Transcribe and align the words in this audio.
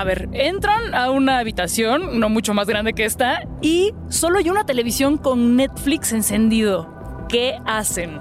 A 0.00 0.04
ver, 0.04 0.30
entran 0.32 0.94
a 0.94 1.10
una 1.10 1.40
habitación, 1.40 2.20
no 2.20 2.30
mucho 2.30 2.54
más 2.54 2.66
grande 2.66 2.94
que 2.94 3.04
esta, 3.04 3.46
y 3.60 3.92
solo 4.08 4.38
hay 4.38 4.48
una 4.48 4.64
televisión 4.64 5.18
con 5.18 5.56
Netflix 5.56 6.14
encendido. 6.14 6.88
¿Qué 7.28 7.58
hacen? 7.66 8.18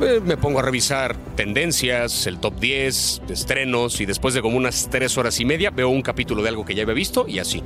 Eh, 0.00 0.20
Me 0.24 0.36
pongo 0.36 0.58
a 0.58 0.62
revisar 0.62 1.14
tendencias, 1.36 2.26
el 2.26 2.38
top 2.38 2.58
10, 2.58 3.22
estrenos 3.28 4.00
y 4.00 4.04
después 4.06 4.34
de 4.34 4.42
como 4.42 4.56
unas 4.56 4.88
tres 4.90 5.16
horas 5.16 5.38
y 5.38 5.44
media 5.44 5.70
veo 5.70 5.90
un 5.90 6.02
capítulo 6.02 6.42
de 6.42 6.48
algo 6.48 6.64
que 6.64 6.74
ya 6.74 6.82
había 6.82 6.94
visto 6.94 7.28
y 7.28 7.38
así. 7.38 7.62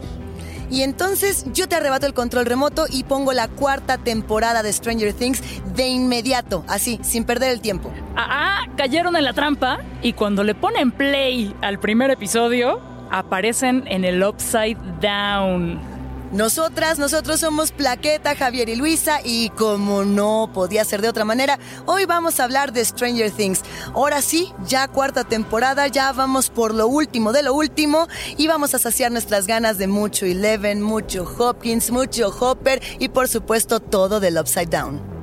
Y 0.71 0.83
entonces 0.83 1.47
yo 1.55 1.67
te 1.67 1.77
arrebato 1.77 2.07
el 2.07 2.13
control 2.13 2.45
remoto 2.45 2.85
y 2.91 3.05
pongo 3.05 3.33
la 3.33 3.49
cuarta 3.49 3.97
temporada 3.97 4.63
de 4.63 4.71
Stranger 4.71 5.15
Things 5.15 5.43
de 5.75 5.89
inmediato, 5.89 6.63
así, 6.69 7.01
sin 7.03 7.25
perder 7.25 7.53
el 7.53 7.63
tiempo. 7.63 7.91
Ah, 8.17 8.27
ah, 8.67 8.73
cayeron 8.77 9.17
en 9.17 9.25
la 9.25 9.33
trampa 9.33 9.79
y 10.03 10.13
cuando 10.13 10.45
le 10.45 10.55
ponen 10.55 10.91
play 10.91 11.55
al 11.63 11.79
primer 11.81 12.11
episodio, 12.11 12.96
aparecen 13.11 13.85
en 13.87 14.05
el 14.05 14.23
Upside 14.23 14.79
Down. 15.01 15.97
Nosotras, 16.33 16.99
nosotros 16.99 17.39
somos 17.39 17.71
Plaqueta, 17.71 18.35
Javier 18.35 18.69
y 18.69 18.75
Luisa 18.77 19.21
y 19.25 19.51
como 19.51 20.05
no 20.05 20.51
podía 20.53 20.85
ser 20.85 21.01
de 21.01 21.09
otra 21.09 21.25
manera, 21.25 21.59
hoy 21.87 22.05
vamos 22.05 22.41
a 22.41 22.45
hablar 22.45 22.73
de 22.73 22.85
Stranger 22.85 23.31
Things. 23.31 23.63
Ahora 23.95 24.21
sí, 24.23 24.53
ya 24.67 24.89
cuarta 24.89 25.23
temporada, 25.23 25.87
ya 25.87 26.13
vamos 26.13 26.51
por 26.51 26.75
lo 26.75 26.89
último 26.89 27.33
de 27.33 27.45
lo 27.45 27.55
último 27.55 28.09
y 28.37 28.49
vamos 28.49 28.75
a 28.75 28.81
saciar 28.81 29.13
nuestras 29.13 29.47
ganas 29.47 29.79
de 29.79 29.87
mucho 29.87 30.27
Eleven, 30.27 30.83
mucho 30.83 31.25
Hopkins, 31.39 31.93
mucho 31.93 32.29
Hopper 32.29 32.83
y 32.99 33.09
por 33.09 33.29
supuesto 33.29 33.79
todo 33.79 34.19
del 34.19 34.37
Upside 34.37 34.67
Down. 34.67 35.16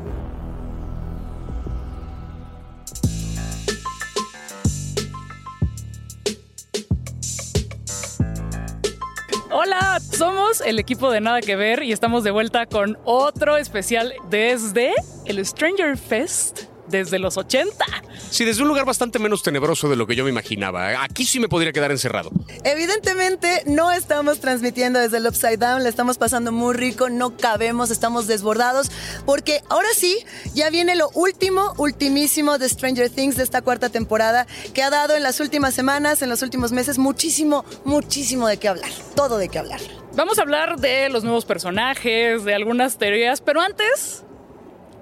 Hola, 9.65 10.01
somos 10.11 10.59
el 10.59 10.77
equipo 10.77 11.09
de 11.09 11.21
Nada 11.21 11.39
que 11.39 11.55
Ver 11.55 11.83
y 11.83 11.93
estamos 11.93 12.25
de 12.25 12.31
vuelta 12.31 12.65
con 12.65 12.97
otro 13.05 13.55
especial 13.55 14.13
desde 14.29 14.91
el 15.23 15.45
Stranger 15.45 15.97
Fest 15.97 16.72
desde 16.87 17.19
los 17.19 17.37
80. 17.37 17.85
Sí, 18.29 18.45
desde 18.45 18.61
un 18.61 18.67
lugar 18.67 18.85
bastante 18.85 19.19
menos 19.19 19.43
tenebroso 19.43 19.89
de 19.89 19.95
lo 19.95 20.07
que 20.07 20.15
yo 20.15 20.23
me 20.23 20.29
imaginaba. 20.29 21.03
Aquí 21.03 21.25
sí 21.25 21.39
me 21.39 21.49
podría 21.49 21.71
quedar 21.71 21.91
encerrado. 21.91 22.31
Evidentemente 22.63 23.63
no 23.65 23.91
estamos 23.91 24.39
transmitiendo 24.39 24.99
desde 24.99 25.17
el 25.17 25.27
Upside 25.27 25.57
Down, 25.57 25.83
le 25.83 25.89
estamos 25.89 26.17
pasando 26.17 26.51
muy 26.51 26.73
rico, 26.73 27.09
no 27.09 27.37
cabemos, 27.37 27.91
estamos 27.91 28.27
desbordados, 28.27 28.91
porque 29.25 29.61
ahora 29.69 29.87
sí, 29.95 30.25
ya 30.53 30.69
viene 30.69 30.95
lo 30.95 31.09
último, 31.13 31.73
ultimísimo 31.77 32.57
de 32.57 32.69
Stranger 32.69 33.09
Things 33.09 33.37
de 33.37 33.43
esta 33.43 33.61
cuarta 33.61 33.89
temporada, 33.89 34.47
que 34.73 34.83
ha 34.83 34.89
dado 34.89 35.15
en 35.15 35.23
las 35.23 35.39
últimas 35.39 35.73
semanas, 35.73 36.21
en 36.21 36.29
los 36.29 36.41
últimos 36.41 36.71
meses, 36.71 36.97
muchísimo, 36.97 37.65
muchísimo 37.85 38.47
de 38.47 38.57
qué 38.57 38.67
hablar, 38.67 38.91
todo 39.15 39.37
de 39.37 39.49
qué 39.49 39.59
hablar. 39.59 39.81
Vamos 40.15 40.37
a 40.37 40.43
hablar 40.43 40.79
de 40.79 41.09
los 41.09 41.23
nuevos 41.23 41.45
personajes, 41.45 42.43
de 42.43 42.53
algunas 42.53 42.97
teorías, 42.97 43.41
pero 43.41 43.61
antes 43.61 44.23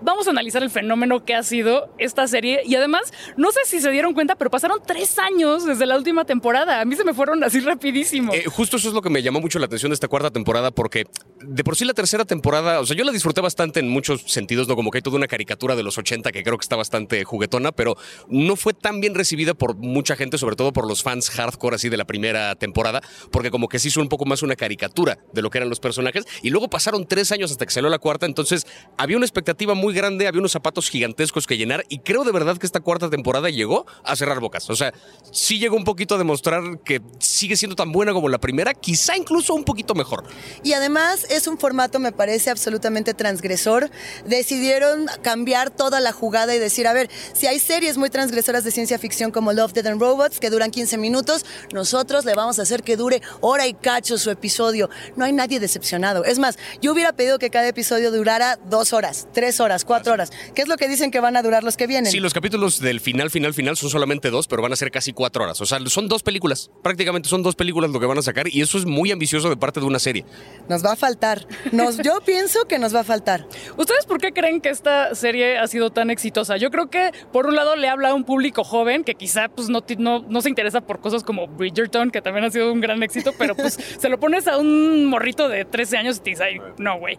vamos 0.02 0.28
a 0.28 0.32
analizar 0.32 0.64
el 0.64 0.70
fenómeno 0.70 1.24
que 1.26 1.36
ha 1.36 1.44
sido 1.44 1.94
esta 1.98 2.28
serie. 2.28 2.62
Y 2.66 2.76
además, 2.76 3.14
no 3.38 3.52
sé 3.52 3.60
si 3.66 3.80
se 3.80 3.90
dieron 3.92 4.14
cuenta, 4.14 4.36
pero 4.36 4.50
pasaron 4.50 4.80
tres 4.86 5.18
años 5.20 5.66
desde 5.66 5.86
la 5.86 5.98
última 5.98 6.26
temporada. 6.26 6.82
A 6.82 6.86
mí 6.86 6.96
se 6.96 7.04
me 7.04 7.14
fueron 7.14 7.44
así 7.44 7.60
rapidísimo. 7.60 8.34
Eh, 8.34 8.46
justo 8.46 8.78
eso 8.78 8.90
es 8.90 8.94
lo 8.94 9.02
que 9.02 9.10
me 9.10 9.22
llamó 9.22 9.40
mucho 9.40 9.60
la 9.60 9.66
atención 9.66 9.90
de 9.90 9.96
esta 9.96 10.08
cuarta 10.08 10.32
temporada, 10.32 10.72
porque 10.72 11.06
de 11.44 11.64
por 11.64 11.76
sí 11.76 11.86
la 11.86 11.94
tercera 11.94 12.26
temporada, 12.26 12.80
o 12.80 12.86
sea, 12.86 12.96
yo 12.96 13.04
la 13.04 13.12
disfruté 13.12 13.42
bastante 13.42 13.80
en 13.80 13.90
muchos 13.90 14.24
sentidos, 14.28 14.68
¿no? 14.68 14.76
Como 14.76 14.92
que 14.92 15.00
hay 15.00 15.02
toda 15.02 15.18
una 15.18 15.28
caricatura 15.28 15.76
de 15.76 15.84
los 15.84 15.98
80 15.98 16.32
que 16.32 16.44
creo 16.44 16.58
que 16.58 16.64
está 16.64 16.76
bastante 16.76 17.24
juguetona, 17.24 17.72
pero 17.72 17.96
no 18.28 18.56
fue 18.56 18.74
tan 18.74 19.02
bien 19.02 19.16
recibida 19.16 19.54
por 19.54 19.76
mucha 19.76 20.16
gente, 20.16 20.38
sobre 20.38 20.56
todo 20.56 20.74
por 20.74 20.88
los 20.88 21.04
fans 21.04 21.30
hardcore 21.30 21.76
así 21.76 21.90
de 21.90 21.98
la 21.98 22.06
primera 22.06 22.56
temporada, 22.56 23.02
porque 23.32 23.52
como 23.52 23.68
que 23.68 23.80
se 23.80 23.90
hizo 23.90 24.02
un 24.02 24.10
poco 24.10 24.26
más 24.26 24.44
una 24.44 24.56
caricatura 24.56 25.20
de 25.34 25.42
lo 25.42 25.50
que 25.50 25.58
eran 25.58 25.70
los 25.70 25.80
personajes. 25.80 26.26
Y 26.42 26.50
luego 26.50 26.70
pasaron 26.70 27.08
tres 27.08 27.32
años 27.32 27.52
hasta 27.52 27.66
que 27.66 27.72
salió 27.72 27.90
la 27.90 28.00
cuarta, 28.00 28.26
entonces 28.26 28.66
había 28.98 29.18
una 29.18 29.26
expectativa 29.26 29.74
muy 29.74 29.91
grande, 29.94 30.28
había 30.28 30.40
unos 30.40 30.52
zapatos 30.52 30.90
gigantescos 30.90 31.48
que 31.48 31.58
llenar 31.58 31.86
y 31.90 32.00
creo 32.00 32.24
de 32.24 32.32
verdad 32.32 32.58
que 32.58 32.66
esta 32.66 32.80
cuarta 32.80 33.10
temporada 33.10 33.50
llegó 33.50 33.86
a 34.04 34.16
cerrar 34.16 34.40
bocas. 34.40 34.70
O 34.70 34.76
sea, 34.76 34.94
sí 35.32 35.60
llegó 35.60 35.76
un 35.76 35.84
poquito 35.84 36.16
a 36.16 36.18
demostrar 36.18 36.80
que 36.84 37.02
sigue 37.20 37.56
siendo 37.56 37.76
tan 37.76 37.92
buena 37.92 38.14
como 38.14 38.30
la 38.30 38.40
primera, 38.40 38.74
quizá 38.74 39.18
incluso 39.18 39.54
un 39.54 39.64
poquito 39.64 39.96
mejor. 39.96 40.24
Y 40.64 40.74
además 40.74 41.26
es 41.30 41.48
un 41.48 41.58
formato, 41.58 42.00
me 42.00 42.12
parece, 42.12 42.50
absolutamente 42.50 43.14
transgresor. 43.14 43.90
Decidieron 44.26 45.08
cambiar 45.22 45.70
toda 45.70 46.00
la 46.00 46.12
jugada 46.12 46.56
y 46.56 46.60
decir, 46.60 46.88
a 46.88 46.94
ver, 46.94 47.10
si 47.34 47.48
hay 47.48 47.60
series 47.60 47.98
muy 47.98 48.10
transgresoras 48.10 48.64
de 48.64 48.72
ciencia 48.72 49.00
ficción 49.00 49.32
como 49.32 49.54
Love, 49.54 49.74
Dead 49.74 49.88
and 49.88 50.02
Robots, 50.02 50.40
que 50.40 50.50
duran 50.50 50.72
15 50.72 50.98
minutos, 50.98 51.46
nosotros 51.74 52.26
le 52.26 52.34
vamos 52.34 52.60
a 52.60 52.64
hacer 52.64 52.84
que 52.84 52.98
dure 52.98 53.22
hora 53.42 53.68
y 53.68 53.74
cacho 53.74 54.18
su 54.18 54.30
episodio. 54.30 54.90
No 55.16 55.26
hay 55.26 55.34
nadie 55.34 55.60
decepcionado. 55.60 56.24
Es 56.24 56.40
más, 56.40 56.58
yo 56.82 56.92
hubiera 56.92 57.14
pedido 57.14 57.40
que 57.40 57.50
cada 57.50 57.68
episodio 57.68 58.12
durara 58.12 58.58
dos 58.66 58.94
horas, 58.94 59.28
tres 59.34 59.60
horas, 59.60 59.81
cuatro 59.86 60.14
horas. 60.14 60.32
¿Qué 60.56 60.62
es 60.62 60.68
lo 60.68 60.78
que 60.78 60.88
dicen 60.88 61.12
que 61.12 61.20
van 61.20 61.38
a 61.38 61.42
durar 61.44 61.64
los 61.64 61.78
que 61.78 61.88
vienen? 61.88 62.12
Sí, 62.12 62.20
los 62.20 62.34
capítulos 62.34 62.80
del 62.80 63.00
final, 63.00 63.30
final, 63.30 63.54
final 63.54 63.78
son 63.78 63.90
solamente 63.90 64.30
dos, 64.30 64.48
pero 64.48 64.62
van 64.62 64.74
a 64.74 64.76
ser 64.76 64.92
casi 64.92 65.14
cuatro 65.14 65.44
horas. 65.44 65.60
O 65.62 65.66
sea, 65.66 65.80
son 65.88 66.08
dos 66.08 66.24
películas. 66.24 66.72
Prácticamente 66.84 67.30
son 67.30 67.44
dos 67.44 67.56
películas 67.56 67.92
lo 67.92 68.00
que 68.00 68.06
van 68.06 68.18
a 68.18 68.22
sacar 68.22 68.48
y 68.48 68.62
eso 68.62 68.78
es 68.78 68.86
muy 68.86 69.12
ambicioso 69.12 69.50
de 69.50 69.58
parte 69.58 69.80
de 69.80 69.86
una 69.86 70.00
serie. 70.00 70.26
Nos 70.70 70.84
va 70.84 70.94
a 70.94 70.96
faltar. 70.96 71.46
Nos, 71.72 71.98
yo 71.98 72.20
pienso 72.26 72.66
que 72.66 72.80
nos 72.80 72.96
va 72.96 73.02
a 73.02 73.04
faltar. 73.04 73.48
¿Ustedes 73.78 74.06
por 74.06 74.20
qué 74.20 74.32
creen 74.34 74.62
que 74.62 74.70
esta 74.70 75.16
serie 75.16 75.58
ha 75.58 75.68
sido 75.68 75.92
tan 75.92 76.10
exitosa? 76.10 76.58
Yo 76.58 76.72
creo 76.72 76.90
que 76.90 77.12
por 77.32 77.48
un 77.48 77.56
lado 77.56 77.76
le 77.76 77.88
habla 77.90 78.10
a 78.10 78.14
un 78.14 78.24
público 78.24 78.64
joven 78.64 79.04
que 79.04 79.16
quizá 79.16 79.50
pues, 79.50 79.70
no, 79.70 79.84
no, 79.98 80.20
no 80.28 80.42
se 80.42 80.50
interesa 80.50 80.82
por 80.82 81.00
cosas 81.00 81.24
como 81.24 81.48
Bridgerton, 81.48 82.12
que 82.12 82.22
también 82.22 82.46
ha 82.46 82.52
sido 82.52 82.72
un 82.72 82.82
gran 82.82 83.02
éxito, 83.04 83.32
pero 83.38 83.56
pues 83.56 83.78
se 84.00 84.10
lo 84.10 84.20
pones 84.20 84.48
a 84.48 84.58
un 84.58 85.06
morrito 85.06 85.50
de 85.50 85.66
13 85.66 85.98
años 85.98 86.18
y 86.18 86.20
te 86.22 86.30
dice, 86.32 86.44
"Ay, 86.44 86.58
no, 86.78 87.00
güey. 87.00 87.18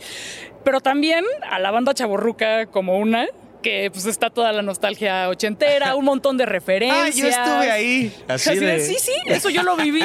Pero 0.64 0.80
también 0.80 1.24
a 1.50 1.58
la 1.58 1.70
banda 1.70 1.92
chaborruca 1.94 2.51
como 2.70 2.98
una 2.98 3.26
que 3.62 3.90
pues 3.92 4.06
está 4.06 4.30
toda 4.30 4.52
la 4.52 4.62
nostalgia 4.62 5.28
ochentera, 5.28 5.94
un 5.96 6.04
montón 6.04 6.36
de 6.36 6.44
referencias. 6.46 7.38
Así, 7.38 8.12
Así 8.28 8.58
de, 8.58 8.66
de- 8.66 8.80
sí, 8.86 8.96
sí, 9.00 9.12
eso 9.26 9.48
yo 9.50 9.62
lo 9.62 9.76
viví. 9.76 10.02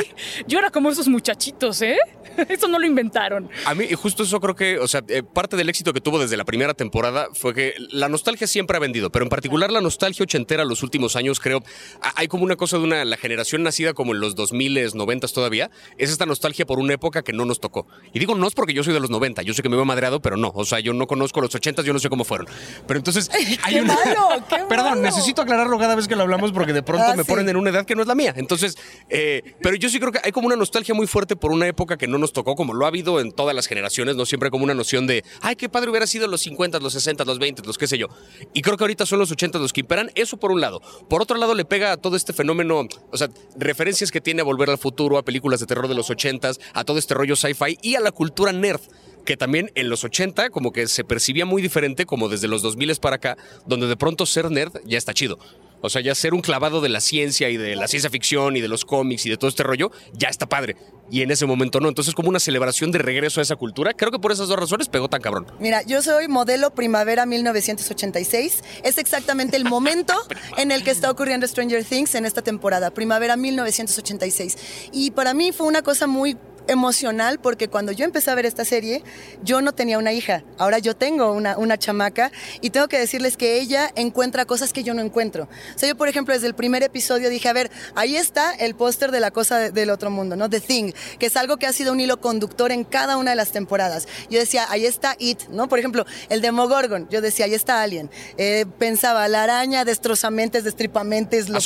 Yo 0.47 0.59
era 0.59 0.69
como 0.69 0.89
esos 0.89 1.07
muchachitos, 1.07 1.81
¿eh? 1.81 1.97
Eso 2.49 2.67
no 2.67 2.77
lo 2.77 2.85
inventaron. 2.85 3.49
A 3.65 3.73
mí, 3.73 3.87
justo 3.93 4.21
eso 4.21 4.39
creo 4.39 4.53
que, 4.55 4.77
o 4.77 4.87
sea, 4.87 5.01
eh, 5.07 5.23
parte 5.23 5.55
del 5.55 5.69
éxito 5.69 5.91
que 5.91 6.01
tuvo 6.01 6.19
desde 6.19 6.37
la 6.37 6.45
primera 6.45 6.75
temporada 6.75 7.29
fue 7.33 7.55
que 7.55 7.73
la 7.89 8.09
nostalgia 8.09 8.45
siempre 8.45 8.77
ha 8.77 8.79
vendido, 8.79 9.09
pero 9.11 9.23
en 9.25 9.29
particular 9.29 9.71
la 9.71 9.81
nostalgia 9.81 10.21
ochentera 10.23 10.63
los 10.63 10.83
últimos 10.83 11.15
años, 11.15 11.39
creo, 11.39 11.63
ha- 11.99 12.13
hay 12.15 12.27
como 12.27 12.43
una 12.43 12.55
cosa 12.55 12.77
de 12.77 12.83
una, 12.83 13.03
la 13.05 13.17
generación 13.17 13.63
nacida 13.63 13.95
como 13.95 14.13
en 14.13 14.19
los 14.19 14.35
2000, 14.35 14.91
90 14.93 15.27
todavía, 15.29 15.71
es 15.97 16.11
esta 16.11 16.27
nostalgia 16.27 16.67
por 16.67 16.77
una 16.77 16.93
época 16.93 17.23
que 17.23 17.33
no 17.33 17.43
nos 17.45 17.59
tocó. 17.59 17.87
Y 18.13 18.19
digo, 18.19 18.35
no 18.35 18.45
es 18.47 18.53
porque 18.53 18.73
yo 18.75 18.83
soy 18.83 18.93
de 18.93 18.99
los 18.99 19.09
90, 19.09 19.41
yo 19.41 19.55
sé 19.55 19.63
que 19.63 19.69
me 19.69 19.75
veo 19.75 19.85
madreado, 19.85 20.21
pero 20.21 20.37
no, 20.37 20.51
o 20.53 20.63
sea, 20.63 20.79
yo 20.79 20.93
no 20.93 21.07
conozco 21.07 21.41
los 21.41 21.55
80, 21.55 21.81
yo 21.81 21.93
no 21.93 21.97
sé 21.99 22.07
cómo 22.09 22.23
fueron. 22.23 22.47
Pero 22.85 22.99
entonces, 22.99 23.31
hay 23.63 23.73
¡Qué 23.75 23.81
una... 23.81 23.93
malo! 23.95 24.29
¡Qué 24.49 24.55
Perdón, 24.69 24.89
malo! 24.89 25.01
necesito 25.01 25.41
aclararlo 25.41 25.77
cada 25.79 25.95
vez 25.95 26.07
que 26.07 26.15
lo 26.15 26.23
hablamos 26.23 26.51
porque 26.51 26.73
de 26.73 26.83
pronto 26.83 27.05
Ah, 27.07 27.15
me 27.15 27.23
sí. 27.23 27.29
ponen 27.29 27.47
en 27.49 27.55
una 27.57 27.69
edad 27.69 27.85
que 27.85 27.95
no 27.95 28.01
es 28.01 28.07
la 28.07 28.15
mía. 28.15 28.33
Entonces, 28.35 28.77
eh, 29.09 29.41
pero 29.61 29.75
yo 29.75 29.89
sí 29.89 29.99
creo 29.99 30.11
que 30.11 30.19
hay 30.23 30.31
como 30.31 30.47
una 30.47 30.55
nostalgia 30.55 30.93
muy 30.93 31.07
fuerte 31.07 31.35
por 31.35 31.51
una 31.51 31.67
época 31.67 31.97
que 31.97 32.07
no 32.07 32.17
nos 32.17 32.33
tocó, 32.33 32.55
como 32.55 32.73
lo 32.73 32.85
ha 32.85 32.87
habido 32.89 33.19
en 33.19 33.31
todas 33.31 33.55
las 33.55 33.67
generaciones, 33.67 34.15
no 34.15 34.25
siempre 34.25 34.49
como 34.49 34.63
una 34.63 34.73
noción 34.73 35.07
de, 35.07 35.23
ay, 35.41 35.55
qué 35.55 35.69
padre 35.69 35.89
hubiera 35.89 36.07
sido 36.07 36.27
los 36.27 36.41
50, 36.41 36.79
los 36.79 36.93
60, 36.93 37.23
los 37.25 37.39
20, 37.39 37.61
los 37.63 37.77
qué 37.77 37.87
sé 37.87 37.97
yo. 37.97 38.07
Y 38.53 38.61
creo 38.61 38.77
que 38.77 38.83
ahorita 38.83 39.05
son 39.05 39.19
los 39.19 39.31
80 39.31 39.59
los 39.59 39.73
que 39.73 39.81
imperan, 39.81 40.11
eso 40.15 40.37
por 40.37 40.51
un 40.51 40.61
lado. 40.61 40.81
Por 41.09 41.21
otro 41.21 41.37
lado, 41.37 41.53
le 41.55 41.65
pega 41.65 41.91
a 41.93 41.97
todo 41.97 42.15
este 42.15 42.33
fenómeno, 42.33 42.87
o 43.11 43.17
sea, 43.17 43.29
referencias 43.57 44.11
que 44.11 44.21
tiene 44.21 44.41
a 44.41 44.43
Volver 44.43 44.69
al 44.69 44.77
Futuro, 44.77 45.17
a 45.17 45.23
películas 45.23 45.59
de 45.59 45.65
terror 45.65 45.87
de 45.87 45.95
los 45.95 46.09
80, 46.09 46.51
a 46.73 46.83
todo 46.83 46.97
este 46.97 47.13
rollo 47.13 47.35
sci-fi 47.35 47.77
y 47.81 47.95
a 47.95 47.99
la 47.99 48.11
cultura 48.11 48.51
nerd 48.51 48.81
que 49.27 49.37
también 49.37 49.71
en 49.75 49.89
los 49.89 50.05
80 50.05 50.49
como 50.51 50.71
que 50.71 50.87
se 50.87 51.03
percibía 51.03 51.45
muy 51.45 51.61
diferente 51.61 52.05
como 52.05 52.29
desde 52.29 52.47
los 52.47 52.61
2000 52.61 52.95
para 53.01 53.17
acá, 53.17 53.37
donde 53.65 53.85
de 53.87 53.97
pronto 53.97 54.25
ser 54.25 54.49
nerd 54.49 54.71
ya 54.85 54.97
está 54.97 55.13
chido. 55.13 55.37
O 55.81 55.89
sea, 55.89 56.01
ya 56.01 56.15
ser 56.15 56.33
un 56.33 56.41
clavado 56.41 56.79
de 56.79 56.89
la 56.89 57.01
ciencia 57.01 57.49
y 57.49 57.57
de 57.57 57.75
la 57.75 57.87
ciencia 57.87 58.09
ficción 58.09 58.55
y 58.55 58.61
de 58.61 58.69
los 58.69 58.85
cómics 58.85 59.25
y 59.25 59.29
de 59.29 59.37
todo 59.37 59.49
este 59.49 59.63
rollo, 59.63 59.91
ya 60.13 60.29
está 60.29 60.47
padre. 60.47 60.75
Y 61.11 61.21
en 61.21 61.29
ese 61.29 61.45
momento 61.45 61.79
no. 61.79 61.89
Entonces, 61.89 62.15
como 62.15 62.29
una 62.29 62.39
celebración 62.39 62.91
de 62.91 62.99
regreso 62.99 63.41
a 63.41 63.43
esa 63.43 63.57
cultura, 63.57 63.93
creo 63.93 64.11
que 64.11 64.17
por 64.17 64.31
esas 64.31 64.47
dos 64.47 64.57
razones 64.57 64.87
pegó 64.87 65.09
tan 65.09 65.21
cabrón. 65.21 65.45
Mira, 65.59 65.83
yo 65.83 66.01
soy 66.01 66.29
modelo 66.29 66.71
primavera 66.71 67.25
1986. 67.25 68.63
Es 68.83 68.97
exactamente 68.97 69.57
el 69.57 69.65
momento 69.65 70.13
en 70.57 70.71
el 70.71 70.83
que 70.83 70.91
está 70.91 71.11
ocurriendo 71.11 71.45
Stranger 71.45 71.83
Things 71.83 72.15
en 72.15 72.25
esta 72.25 72.41
temporada, 72.41 72.91
primavera 72.91 73.35
1986. 73.37 74.57
Y 74.93 75.11
para 75.11 75.33
mí 75.33 75.51
fue 75.51 75.67
una 75.67 75.83
cosa 75.83 76.07
muy 76.07 76.37
emocional 76.67 77.39
porque 77.39 77.67
cuando 77.67 77.91
yo 77.91 78.05
empecé 78.05 78.31
a 78.31 78.35
ver 78.35 78.45
esta 78.45 78.65
serie, 78.65 79.03
yo 79.43 79.61
no 79.61 79.73
tenía 79.73 79.97
una 79.97 80.13
hija. 80.13 80.43
Ahora 80.57 80.79
yo 80.79 80.95
tengo 80.95 81.31
una, 81.31 81.57
una 81.57 81.77
chamaca 81.77 82.31
y 82.61 82.69
tengo 82.69 82.87
que 82.87 82.97
decirles 82.99 83.37
que 83.37 83.59
ella 83.59 83.91
encuentra 83.95 84.45
cosas 84.45 84.73
que 84.73 84.83
yo 84.83 84.93
no 84.93 85.01
encuentro. 85.01 85.47
O 85.75 85.79
sea, 85.79 85.89
yo, 85.89 85.95
por 85.97 86.07
ejemplo, 86.07 86.33
desde 86.33 86.47
el 86.47 86.55
primer 86.55 86.83
episodio 86.83 87.29
dije, 87.29 87.47
a 87.49 87.53
ver, 87.53 87.71
ahí 87.95 88.15
está 88.15 88.53
el 88.53 88.75
póster 88.75 89.11
de 89.11 89.19
la 89.19 89.31
cosa 89.31 89.57
de- 89.57 89.71
del 89.71 89.89
otro 89.89 90.09
mundo, 90.09 90.35
¿no? 90.35 90.49
The 90.49 90.59
Thing, 90.61 90.91
que 91.19 91.25
es 91.27 91.35
algo 91.37 91.57
que 91.57 91.67
ha 91.67 91.73
sido 91.73 91.91
un 91.93 91.99
hilo 91.99 92.19
conductor 92.21 92.71
en 92.71 92.83
cada 92.83 93.17
una 93.17 93.31
de 93.31 93.35
las 93.35 93.51
temporadas. 93.51 94.07
Yo 94.29 94.39
decía, 94.39 94.65
ahí 94.69 94.85
está 94.85 95.15
It, 95.19 95.43
¿no? 95.49 95.67
Por 95.69 95.79
ejemplo, 95.79 96.05
el 96.29 96.41
Demogorgon, 96.41 97.07
yo 97.09 97.21
decía, 97.21 97.45
ahí 97.45 97.53
está 97.53 97.81
Alien. 97.81 98.09
Eh, 98.37 98.65
pensaba, 98.77 99.27
la 99.27 99.43
araña, 99.43 99.85
destrozamentes, 99.85 100.63
destripamentes, 100.63 101.49
lo 101.49 101.53
que- 101.53 101.57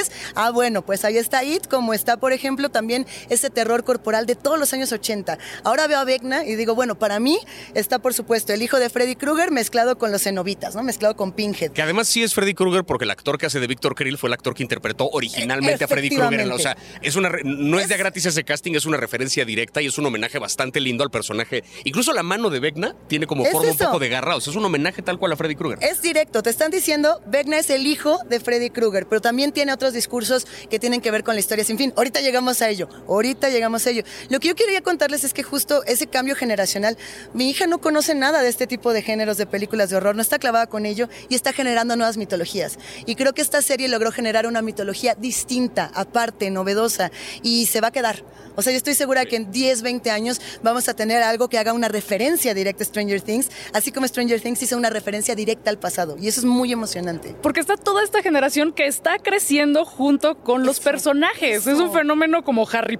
azotamentes. 0.00 0.12
Ah, 0.34 0.50
bueno, 0.50 0.82
pues 0.84 1.04
ahí 1.04 1.16
está 1.18 1.44
It, 1.44 1.66
como 1.66 1.94
está, 1.94 2.16
por 2.16 2.32
ejemplo, 2.32 2.68
también 2.70 3.06
ese 3.28 3.50
terror 3.58 3.82
corporal 3.82 4.24
de 4.24 4.36
todos 4.36 4.56
los 4.56 4.72
años 4.72 4.92
80. 4.92 5.36
Ahora 5.64 5.88
veo 5.88 5.98
a 5.98 6.04
Vecna 6.04 6.44
y 6.44 6.54
digo, 6.54 6.76
bueno, 6.76 6.96
para 6.96 7.18
mí 7.18 7.40
está, 7.74 7.98
por 7.98 8.14
supuesto, 8.14 8.52
el 8.52 8.62
hijo 8.62 8.78
de 8.78 8.88
Freddy 8.88 9.16
Krueger 9.16 9.50
mezclado 9.50 9.98
con 9.98 10.12
los 10.12 10.22
cenobitas, 10.22 10.76
¿no? 10.76 10.84
Mezclado 10.84 11.16
con 11.16 11.32
Pinhead. 11.32 11.72
Que 11.72 11.82
además 11.82 12.06
sí 12.06 12.22
es 12.22 12.34
Freddy 12.34 12.54
Krueger 12.54 12.84
porque 12.84 13.04
el 13.04 13.10
actor 13.10 13.36
que 13.36 13.46
hace 13.46 13.58
de 13.58 13.66
Víctor 13.66 13.96
Krill 13.96 14.16
fue 14.16 14.28
el 14.28 14.34
actor 14.34 14.54
que 14.54 14.62
interpretó 14.62 15.08
originalmente 15.10 15.82
a 15.82 15.88
Freddy 15.88 16.10
Krueger. 16.10 16.52
O 16.52 16.58
sea, 16.60 16.76
es 17.02 17.16
una 17.16 17.30
no 17.42 17.80
es 17.80 17.88
de 17.88 17.96
gratis 17.96 18.26
ese 18.26 18.44
casting, 18.44 18.74
es 18.74 18.86
una 18.86 18.96
referencia 18.96 19.44
directa 19.44 19.82
y 19.82 19.86
es 19.86 19.98
un 19.98 20.06
homenaje 20.06 20.38
bastante 20.38 20.78
lindo 20.78 21.02
al 21.02 21.10
personaje. 21.10 21.64
Incluso 21.82 22.12
la 22.12 22.22
mano 22.22 22.50
de 22.50 22.60
Vecna 22.60 22.94
tiene 23.08 23.26
como 23.26 23.44
Es 23.44 23.50
forma 23.50 23.72
eso. 23.72 23.84
un 23.84 23.90
poco 23.90 23.98
de 23.98 24.08
garra. 24.08 24.36
O 24.36 24.40
sea, 24.40 24.52
es 24.52 24.56
un 24.56 24.64
homenaje 24.64 25.02
tal 25.02 25.18
cual 25.18 25.32
a 25.32 25.36
Freddy 25.36 25.56
Krueger. 25.56 25.80
Es 25.82 26.00
directo, 26.00 26.44
te 26.44 26.50
están 26.50 26.70
diciendo, 26.70 27.20
Vecna 27.26 27.58
es 27.58 27.70
el 27.70 27.88
hijo 27.88 28.20
de 28.28 28.38
Freddy 28.38 28.70
Krueger, 28.70 29.08
pero 29.08 29.20
también 29.20 29.50
tiene 29.50 29.72
otros 29.72 29.92
discursos 29.94 30.46
que 30.70 30.78
tienen 30.78 31.00
que 31.00 31.10
ver 31.10 31.24
con 31.24 31.34
la 31.34 31.40
historia 31.40 31.64
sin 31.64 31.76
fin. 31.76 31.92
Ahorita 31.96 32.20
llegamos 32.20 32.62
a 32.62 32.68
ello, 32.68 32.88
ahorita 33.08 33.47
llegamos 33.48 33.86
a 33.86 33.90
ello. 33.90 34.02
Lo 34.28 34.40
que 34.40 34.48
yo 34.48 34.54
quería 34.54 34.82
contarles 34.82 35.24
es 35.24 35.32
que 35.32 35.42
justo 35.42 35.82
ese 35.84 36.06
cambio 36.06 36.34
generacional, 36.34 36.96
mi 37.34 37.50
hija 37.50 37.66
no 37.66 37.80
conoce 37.80 38.14
nada 38.14 38.42
de 38.42 38.48
este 38.48 38.66
tipo 38.66 38.92
de 38.92 39.02
géneros 39.02 39.36
de 39.36 39.46
películas 39.46 39.90
de 39.90 39.96
horror, 39.96 40.14
no 40.14 40.22
está 40.22 40.38
clavada 40.38 40.66
con 40.66 40.86
ello 40.86 41.08
y 41.28 41.34
está 41.34 41.52
generando 41.52 41.96
nuevas 41.96 42.16
mitologías. 42.16 42.78
Y 43.06 43.14
creo 43.14 43.34
que 43.34 43.42
esta 43.42 43.62
serie 43.62 43.88
logró 43.88 44.12
generar 44.12 44.46
una 44.46 44.62
mitología 44.62 45.14
distinta, 45.14 45.90
aparte, 45.94 46.50
novedosa, 46.50 47.10
y 47.42 47.66
se 47.66 47.80
va 47.80 47.88
a 47.88 47.92
quedar. 47.92 48.24
O 48.58 48.62
sea, 48.62 48.72
yo 48.72 48.76
estoy 48.76 48.94
segura 48.94 49.24
que 49.24 49.36
en 49.36 49.52
10, 49.52 49.82
20 49.82 50.10
años 50.10 50.40
vamos 50.64 50.88
a 50.88 50.94
tener 50.94 51.22
algo 51.22 51.48
que 51.48 51.58
haga 51.58 51.72
una 51.72 51.86
referencia 51.86 52.54
directa 52.54 52.82
a 52.82 52.86
Stranger 52.86 53.20
Things, 53.20 53.50
así 53.72 53.92
como 53.92 54.08
Stranger 54.08 54.40
Things 54.40 54.60
hizo 54.62 54.76
una 54.76 54.90
referencia 54.90 55.36
directa 55.36 55.70
al 55.70 55.78
pasado. 55.78 56.16
Y 56.20 56.26
eso 56.26 56.40
es 56.40 56.44
muy 56.44 56.72
emocionante. 56.72 57.36
Porque 57.40 57.60
está 57.60 57.76
toda 57.76 58.02
esta 58.02 58.20
generación 58.20 58.72
que 58.72 58.86
está 58.86 59.18
creciendo 59.18 59.84
junto 59.84 60.38
con 60.42 60.64
los 60.64 60.80
personajes. 60.80 61.68
Es 61.68 61.78
un 61.78 61.92
fenómeno 61.92 62.42
como 62.42 62.68
Harry 62.68 62.96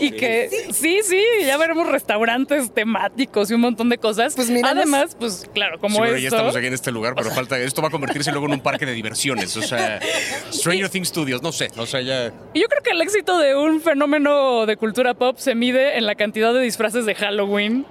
Y 0.00 0.10
que 0.12 0.50
sí, 0.72 1.00
sí, 1.02 1.20
ya 1.46 1.56
veremos 1.56 1.86
restaurantes 1.88 2.72
temáticos 2.72 3.50
y 3.50 3.54
un 3.54 3.60
montón 3.60 3.88
de 3.88 3.98
cosas. 3.98 4.34
Pues. 4.34 4.50
Además, 4.64 5.16
pues 5.18 5.48
claro, 5.54 5.78
como 5.78 5.94
Sí, 5.94 5.98
bueno, 5.98 6.14
esto. 6.16 6.22
ya 6.22 6.28
estamos 6.28 6.56
aquí 6.56 6.66
en 6.66 6.74
este 6.74 6.90
lugar, 6.92 7.14
pero 7.14 7.30
falta. 7.30 7.58
Esto 7.58 7.82
va 7.82 7.88
a 7.88 7.90
convertirse 7.90 8.30
luego 8.30 8.46
en 8.46 8.52
un 8.54 8.60
parque 8.60 8.86
de 8.86 8.92
diversiones. 8.92 9.56
O 9.56 9.62
sea, 9.62 10.00
Stranger 10.52 10.88
Things 10.88 11.08
Studios, 11.08 11.42
no 11.42 11.52
sé. 11.52 11.70
O 11.76 11.86
sea, 11.86 12.00
ya. 12.00 12.32
Y 12.52 12.60
yo 12.60 12.68
creo 12.68 12.82
que 12.82 12.90
el 12.90 13.00
éxito 13.02 13.38
de 13.38 13.54
un 13.56 13.80
fenómeno 13.80 14.66
de 14.66 14.76
cultura 14.76 15.14
pop 15.14 15.36
se 15.38 15.54
mide 15.54 15.96
en 15.98 16.06
la 16.06 16.14
cantidad 16.14 16.52
de 16.52 16.60
disfraces 16.60 17.06
de 17.06 17.14
Halloween 17.14 17.86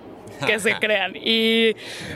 que 0.45 0.59
se 0.59 0.75
crean. 0.79 1.13
Y 1.15 1.75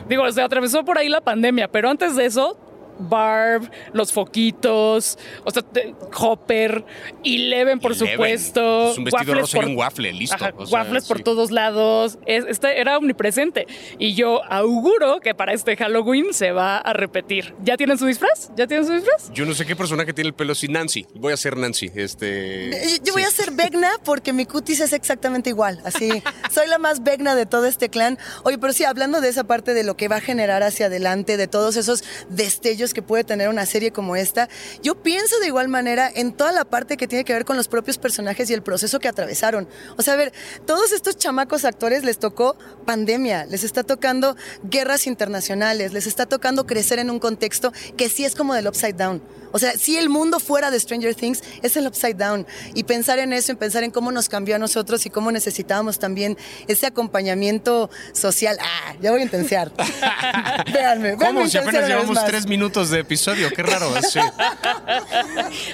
digo, 0.09 0.29
se 0.31 0.41
atravesó 0.41 0.83
por 0.83 0.97
ahí 0.97 1.09
la 1.09 1.21
pandemia, 1.21 1.67
pero 1.67 1.89
antes 1.89 2.15
de 2.15 2.25
eso, 2.25 2.57
Barb, 2.99 3.69
los 3.93 4.11
foquitos, 4.11 5.17
o 5.43 5.51
sea, 5.51 5.61
te- 5.61 5.95
Hopper, 6.19 6.83
Eleven, 7.23 7.79
por 7.79 7.91
Eleven. 7.93 8.11
supuesto. 8.13 8.91
Es 8.91 8.97
un 8.97 9.03
vestido 9.05 9.33
waffles 9.33 9.41
rosa 9.53 9.57
y 9.67 9.71
un 9.71 9.77
waffle, 9.77 10.13
listo. 10.13 10.35
Ajá, 10.35 10.53
O 10.57 10.65
sea, 10.65 10.79
waffles 10.79 11.05
por 11.05 11.17
sí. 11.17 11.23
todos 11.23 11.51
lados. 11.51 12.17
Es- 12.25 12.45
este 12.47 12.79
era 12.79 12.97
omnipresente. 12.97 13.67
Y 13.99 14.13
yo 14.15 14.41
auguro 14.51 15.19
que 15.19 15.33
para 15.35 15.53
este 15.53 15.75
Halloween 15.75 16.33
se 16.33 16.51
va 16.51 16.77
a 16.77 16.93
repetir. 16.93 17.53
¿Ya 17.63 17.77
tienen 17.77 17.97
su 17.97 18.05
disfraz? 18.05 18.51
¿Ya 18.55 18.67
tienen 18.67 18.85
su 18.85 18.93
disfraz? 18.93 19.31
Yo 19.33 19.45
no 19.45 19.53
sé 19.53 19.65
qué 19.65 19.75
personaje 19.75 20.13
tiene 20.13 20.29
el 20.29 20.33
pelo 20.33 20.53
así. 20.53 20.67
Nancy. 20.67 21.05
Voy 21.15 21.33
a 21.33 21.37
ser 21.37 21.57
Nancy. 21.57 21.91
Este. 21.95 22.69
Eh, 22.95 22.99
Yo 23.03 23.13
voy 23.13 23.23
sí. 23.23 23.27
a 23.27 23.31
ser 23.31 23.51
Vecna 23.51 23.89
porque 24.03 24.33
mi 24.33 24.45
cutis 24.45 24.79
es 24.79 24.93
exactamente 24.93 25.49
igual. 25.49 25.81
Así, 25.85 26.09
soy 26.51 26.67
la 26.67 26.77
más 26.77 27.03
Vecna 27.03 27.35
de 27.35 27.45
todo 27.45 27.65
este 27.65 27.89
clan. 27.89 28.17
Oye, 28.43 28.57
pero 28.57 28.73
sí, 28.73 28.83
hablando 28.83 29.21
de 29.21 29.29
esa 29.29 29.45
parte 29.45 29.73
de 29.73 29.83
lo 29.83 29.95
que 29.97 30.07
va 30.07 30.17
a 30.17 30.21
generar 30.21 30.63
hacia 30.63 30.87
adelante, 30.87 31.37
de 31.37 31.47
todos 31.47 31.75
esos 31.77 32.03
destellos 32.29 32.86
que 32.93 33.01
puede 33.01 33.23
tener 33.23 33.49
una 33.49 33.65
serie 33.65 33.91
como 33.91 34.15
esta, 34.15 34.49
yo 34.81 34.95
pienso 34.95 35.39
de 35.39 35.47
igual 35.47 35.67
manera 35.67 36.11
en 36.13 36.33
toda 36.33 36.51
la 36.51 36.65
parte 36.65 36.97
que 36.97 37.07
tiene 37.07 37.23
que 37.23 37.33
ver 37.33 37.45
con 37.45 37.57
los 37.57 37.67
propios 37.67 37.97
personajes 37.97 38.49
y 38.49 38.53
el 38.53 38.61
proceso 38.61 38.99
que 38.99 39.07
atravesaron. 39.07 39.67
O 39.97 40.01
sea, 40.01 40.13
a 40.13 40.17
ver, 40.17 40.33
todos 40.65 40.91
estos 40.91 41.17
chamacos 41.17 41.65
actores 41.65 42.03
les 42.03 42.19
tocó 42.19 42.57
pandemia, 42.85 43.45
les 43.45 43.63
está 43.63 43.83
tocando 43.83 44.35
guerras 44.63 45.07
internacionales, 45.07 45.93
les 45.93 46.07
está 46.07 46.25
tocando 46.25 46.65
crecer 46.65 46.99
en 46.99 47.09
un 47.09 47.19
contexto 47.19 47.71
que 47.95 48.09
sí 48.09 48.25
es 48.25 48.35
como 48.35 48.53
del 48.53 48.67
upside 48.67 48.95
down. 48.95 49.21
O 49.51 49.59
sea, 49.59 49.73
si 49.73 49.97
el 49.97 50.09
mundo 50.09 50.39
fuera 50.39 50.71
de 50.71 50.79
Stranger 50.79 51.15
Things 51.15 51.43
es 51.61 51.77
el 51.77 51.87
upside 51.87 52.15
down. 52.15 52.45
Y 52.73 52.83
pensar 52.83 53.19
en 53.19 53.33
eso, 53.33 53.51
y 53.51 53.55
pensar 53.55 53.83
en 53.83 53.91
cómo 53.91 54.11
nos 54.11 54.29
cambió 54.29 54.55
a 54.55 54.59
nosotros 54.59 55.05
y 55.05 55.09
cómo 55.09 55.31
necesitábamos 55.31 55.99
también 55.99 56.37
ese 56.67 56.87
acompañamiento 56.87 57.89
social. 58.13 58.57
Ah, 58.61 58.95
ya 59.01 59.11
voy 59.11 59.21
a 59.21 59.23
intensiar. 59.23 59.71
véanme, 60.73 61.15
véanme 61.15 61.17
¿Cómo? 61.17 61.47
Si 61.47 61.57
apenas 61.57 61.87
llevamos 61.87 62.15
más. 62.15 62.25
tres 62.25 62.47
minutos 62.47 62.89
de 62.89 62.99
episodio. 62.99 63.49
Qué 63.51 63.63
raro. 63.63 63.91
Sí. 64.01 64.19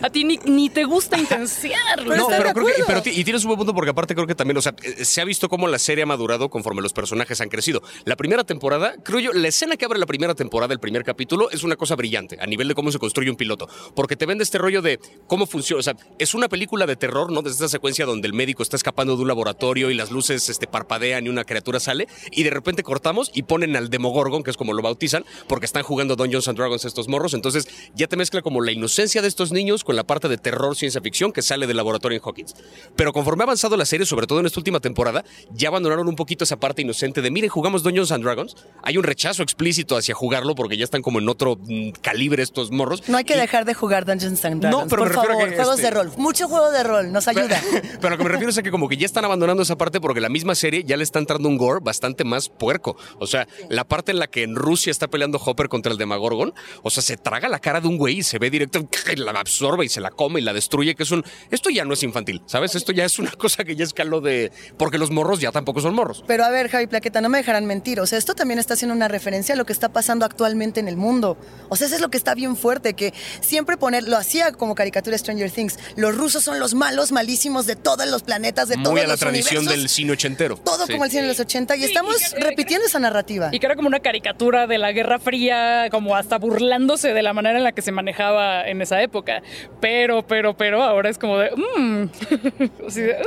A 0.02 0.10
ti 0.10 0.24
ni, 0.24 0.38
ni 0.46 0.70
te 0.70 0.84
gusta 0.84 1.18
intensiar. 1.18 2.06
No, 2.06 2.28
pero 2.28 2.54
creo 2.54 2.66
que, 2.66 2.84
pero 2.86 3.02
y 3.06 3.24
tienes 3.24 3.44
un 3.44 3.50
buen 3.50 3.58
punto 3.58 3.74
porque 3.74 3.92
aparte 3.92 4.16
creo 4.16 4.28
que 4.28 4.36
también, 4.36 4.58
o 4.58 4.62
sea, 4.62 4.74
eh, 4.82 5.06
se 5.06 5.22
ha 5.22 5.26
visto 5.26 5.50
cómo 5.50 5.68
la 5.68 5.80
serie 5.80 6.04
ha 6.04 6.08
madurado 6.08 6.50
conforme 6.50 6.82
los 6.82 6.94
personajes 6.94 7.42
han 7.42 7.50
crecido. 7.50 7.82
La 8.06 8.16
primera 8.16 8.44
temporada, 8.44 8.96
creo 9.04 9.20
yo, 9.20 9.34
la 9.34 9.48
escena 9.48 9.78
que 9.78 9.86
abre 9.86 10.00
la 10.00 10.06
primera 10.06 10.36
temporada, 10.36 10.74
el 10.74 10.80
primer 10.80 11.04
capítulo, 11.04 11.50
es 11.52 11.64
una 11.64 11.76
cosa 11.76 11.96
brillante 11.96 12.38
a 12.40 12.46
nivel 12.46 12.68
de 12.68 12.76
cómo 12.76 12.92
se 12.92 13.00
construye 13.00 13.30
un 13.30 13.36
piloto, 13.36 13.63
porque 13.96 14.16
te 14.16 14.26
vende 14.26 14.44
este 14.44 14.58
rollo 14.58 14.82
de 14.82 15.00
cómo 15.28 15.46
funciona, 15.46 15.80
o 15.80 15.84
sea, 15.84 15.96
es 16.20 16.34
una 16.34 16.50
película 16.50 16.86
de 16.86 16.96
terror, 16.96 17.32
¿no? 17.32 17.42
Desde 17.42 17.56
esta 17.56 17.68
secuencia 17.70 18.06
donde 18.06 18.28
el 18.28 18.34
médico 18.34 18.64
está 18.64 18.76
escapando 18.76 19.16
de 19.16 19.22
un 19.22 19.28
laboratorio 19.28 19.90
y 19.90 19.94
las 19.94 20.12
luces 20.12 20.50
este, 20.50 20.68
parpadean 20.68 21.26
y 21.26 21.30
una 21.30 21.44
criatura 21.44 21.80
sale 21.80 22.08
y 22.32 22.44
de 22.44 22.50
repente 22.50 22.84
cortamos 22.84 23.32
y 23.34 23.44
ponen 23.44 23.76
al 23.76 23.90
Demogorgon, 23.90 24.44
que 24.44 24.52
es 24.52 24.58
como 24.58 24.74
lo 24.74 24.82
bautizan, 24.82 25.26
porque 25.48 25.66
están 25.66 25.84
jugando 25.84 26.16
Dungeons 26.16 26.48
and 26.48 26.58
Dragons 26.58 26.86
estos 26.86 27.08
morros, 27.08 27.34
entonces 27.34 27.68
ya 27.96 28.08
te 28.08 28.16
mezcla 28.18 28.42
como 28.42 28.62
la 28.62 28.72
inocencia 28.72 29.22
de 29.22 29.28
estos 29.28 29.52
niños 29.52 29.84
con 29.84 29.96
la 29.96 30.04
parte 30.04 30.28
de 30.28 30.38
terror, 30.38 30.76
ciencia 30.76 31.02
ficción 31.02 31.32
que 31.32 31.42
sale 31.42 31.68
del 31.68 31.78
laboratorio 31.78 32.18
en 32.18 32.24
Hawkins. 32.24 32.56
Pero 32.96 33.14
conforme 33.14 33.44
ha 33.44 33.46
avanzado 33.46 33.78
la 33.78 33.86
serie, 33.86 34.06
sobre 34.06 34.28
todo 34.28 34.40
en 34.40 34.46
esta 34.46 34.60
última 34.60 34.80
temporada, 34.80 35.24
ya 35.52 35.70
abandonaron 35.70 36.08
un 36.08 36.16
poquito 36.16 36.44
esa 36.44 36.58
parte 36.58 36.82
inocente 36.82 37.22
de, 37.22 37.32
miren, 37.32 37.50
jugamos 37.50 37.84
Dungeons 37.84 38.12
and 38.12 38.24
Dragons. 38.24 38.56
Hay 38.84 38.98
un 38.98 39.04
rechazo 39.04 39.44
explícito 39.44 39.96
hacia 39.98 40.14
jugarlo 40.16 40.56
porque 40.56 40.78
ya 40.78 40.84
están 40.84 41.02
como 41.02 41.20
en 41.20 41.30
otro 41.30 41.58
mm, 41.60 41.92
calibre 42.02 42.44
estos 42.44 42.72
morros. 42.72 43.08
No 43.08 43.18
hay 43.18 43.24
que 43.24 43.34
Y- 43.34 43.38
dejar 43.54 43.66
de 43.66 43.74
jugar 43.76 44.06
Dungeons 44.06 44.44
and 44.46 44.62
Dragons. 44.62 44.84
No, 44.84 44.90
pero 44.90 45.04
me 45.04 45.12
por 45.12 45.20
a 45.20 45.28
favor, 45.28 45.50
que, 45.50 45.56
juegos 45.56 45.76
este- 45.76 45.86
de 45.88 45.92
rol. 45.92 46.12
Mucho 46.18 46.48
juego 46.48 46.72
de 46.72 46.84
rol, 46.84 47.12
nos 47.12 47.28
ayuda. 47.28 47.62
Pero 48.02 48.10
lo 48.10 48.18
que 48.18 48.24
me 48.24 48.30
refiero 48.30 48.50
es 48.50 48.58
a 48.58 48.64
que 48.64 48.72
como 48.72 48.90
que 48.90 48.98
ya 48.98 49.06
están 49.06 49.24
abandonando 49.24 49.62
esa 49.64 49.78
parte 49.78 50.02
porque 50.02 50.20
la 50.20 50.30
misma 50.30 50.56
serie 50.56 50.84
ya 50.84 50.98
le 50.98 51.04
está 51.04 51.20
entrando 51.20 51.48
un 51.48 51.58
gore 51.58 51.80
bastante 51.82 52.24
más 52.24 52.50
puerco. 52.50 52.98
O 53.20 53.28
sea, 53.28 53.48
la 53.70 53.84
parte 53.84 54.12
en 54.12 54.20
la 54.20 54.28
que 54.28 54.44
en 54.44 54.56
Rusia 54.56 54.92
está 54.92 55.08
peleando 55.08 55.38
Hopper 55.38 55.70
contra 55.70 55.92
el 55.92 55.98
Demagorgon, 55.98 56.54
o 56.82 56.90
sea, 56.90 57.04
se 57.04 57.18
traga 57.18 57.48
la 57.48 57.60
cara 57.60 57.80
de 57.80 57.88
un 57.88 57.98
güey 57.98 58.20
y 58.20 58.24
se 58.24 58.40
ve 58.40 58.50
directo, 58.50 58.80
y 59.12 59.16
la 59.18 59.32
absorbe 59.32 59.86
y 59.86 59.90
se 59.90 60.02
la 60.02 60.10
come 60.10 60.40
y 60.40 60.44
la 60.44 60.54
destruye, 60.54 60.96
que 60.96 61.04
es 61.04 61.12
un... 61.12 61.24
Esto 61.52 61.70
ya 61.70 61.86
no 61.86 61.94
es 61.94 62.04
infantil, 62.04 62.42
¿sabes? 62.48 62.76
Esto 62.76 62.92
ya 62.92 63.06
es 63.06 63.20
una 63.20 63.32
cosa 63.32 63.64
que 63.64 63.76
ya 63.76 63.84
escaló 63.84 64.20
de... 64.20 64.52
Porque 64.78 64.98
los 64.98 65.12
morros 65.12 65.40
ya 65.40 65.52
tampoco 65.52 65.80
son 65.82 65.94
morros. 65.94 66.24
Pero 66.28 66.44
a 66.44 66.50
ver, 66.50 66.70
Javi 66.70 66.88
Plaqueta, 66.88 67.22
no 67.22 67.30
me 67.30 67.38
dejarán 67.38 67.66
mentir. 67.66 68.00
O 68.00 68.08
sea, 68.08 68.18
esto 68.18 68.34
también 68.34 68.60
está 68.60 68.74
haciendo 68.74 68.96
una 68.96 69.08
referencia 69.08 69.54
a 69.54 69.58
lo 69.58 69.66
que 69.66 69.74
está 69.74 69.90
pasando 69.90 70.26
actualmente 70.26 70.80
en 70.80 70.88
el 70.88 70.98
mundo. 70.98 71.38
O 71.70 71.76
sea, 71.76 71.88
eso 71.88 71.96
es 71.96 72.02
lo 72.02 72.10
que 72.10 72.18
está 72.18 72.34
bien 72.34 72.56
fuerte, 72.56 72.94
que 72.94 73.14
siempre 73.44 73.78
poner, 73.78 74.04
lo 74.08 74.18
hacía 74.18 74.52
como 74.52 74.76
caricatura 74.76 75.18
Stranger 75.18 75.52
Things. 75.52 75.78
Los 75.96 76.16
rusos 76.16 76.44
son 76.44 76.60
los 76.60 76.74
malos, 76.74 77.12
malísimos 77.12 77.66
de 77.66 77.76
todos 77.76 78.08
los 78.08 78.24
planetas, 78.24 78.68
de 78.70 78.76
todos 78.76 78.92
Muy 78.92 79.02
a 79.02 79.04
la 79.04 79.10
los 79.14 79.20
tradición 79.20 79.60
universos. 79.60 79.82
del 79.82 79.90
cine 79.90 80.12
ochentero. 80.14 80.58
Todo 80.58 80.86
Sí. 80.86 80.92
como 80.94 81.06
el 81.06 81.12
cine 81.12 81.24
de 81.24 81.28
los 81.30 81.40
80. 81.40 81.76
Y 81.76 81.80
Sí, 81.82 81.86
estamos 81.86 82.16
y 82.22 82.34
que- 82.36 82.40
repitiendo 82.42 82.86
esa 82.88 83.00
narrativa. 83.00 83.50
Y 83.52 83.60
que 83.60 83.66
era 83.66 83.76
como 83.76 83.88
una 83.88 84.00
caricatura 84.00 84.68
de 84.68 84.78
la 84.78 84.92
Guerra 84.92 85.20
Fría, 85.20 85.88
como 85.92 86.16
hasta 86.16 86.38
burlándose 86.38 87.14
de 87.14 87.22
la 87.22 87.34
manera 87.34 87.58
en 87.58 87.64
la 87.64 87.72
que 87.74 87.82
se 87.82 87.92
manejaba 87.92 88.68
en 88.68 88.82
esa 88.82 89.02
época. 89.02 89.42
Pero, 89.82 90.26
pero, 90.26 90.56
pero, 90.58 90.84
ahora 90.84 91.10
es 91.10 91.18
como 91.18 91.38
de. 91.38 91.52
mm. 91.52 92.10
De, 92.94 93.18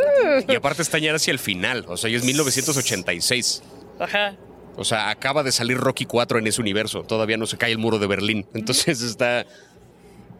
"Uh". 0.49 0.53
Y 0.53 0.55
aparte 0.57 0.83
está 0.83 0.99
ya 0.99 1.15
hacia 1.15 1.31
el 1.33 1.39
final, 1.39 1.85
o 1.89 1.97
sea, 1.97 2.11
ya 2.11 2.17
es 2.17 2.25
1986. 2.25 3.63
Ajá. 3.99 4.37
O 4.77 4.85
sea, 4.85 5.09
acaba 5.09 5.43
de 5.43 5.53
salir 5.53 5.79
Rocky 5.79 6.05
4 6.05 6.39
en 6.39 6.47
ese 6.47 6.61
universo. 6.61 7.03
Todavía 7.03 7.37
no 7.39 7.47
se 7.47 7.57
cae 7.57 7.73
el 7.73 7.79
muro 7.79 7.99
de 7.99 8.07
Berlín. 8.07 8.47
Entonces 8.55 9.01
está. 9.03 9.47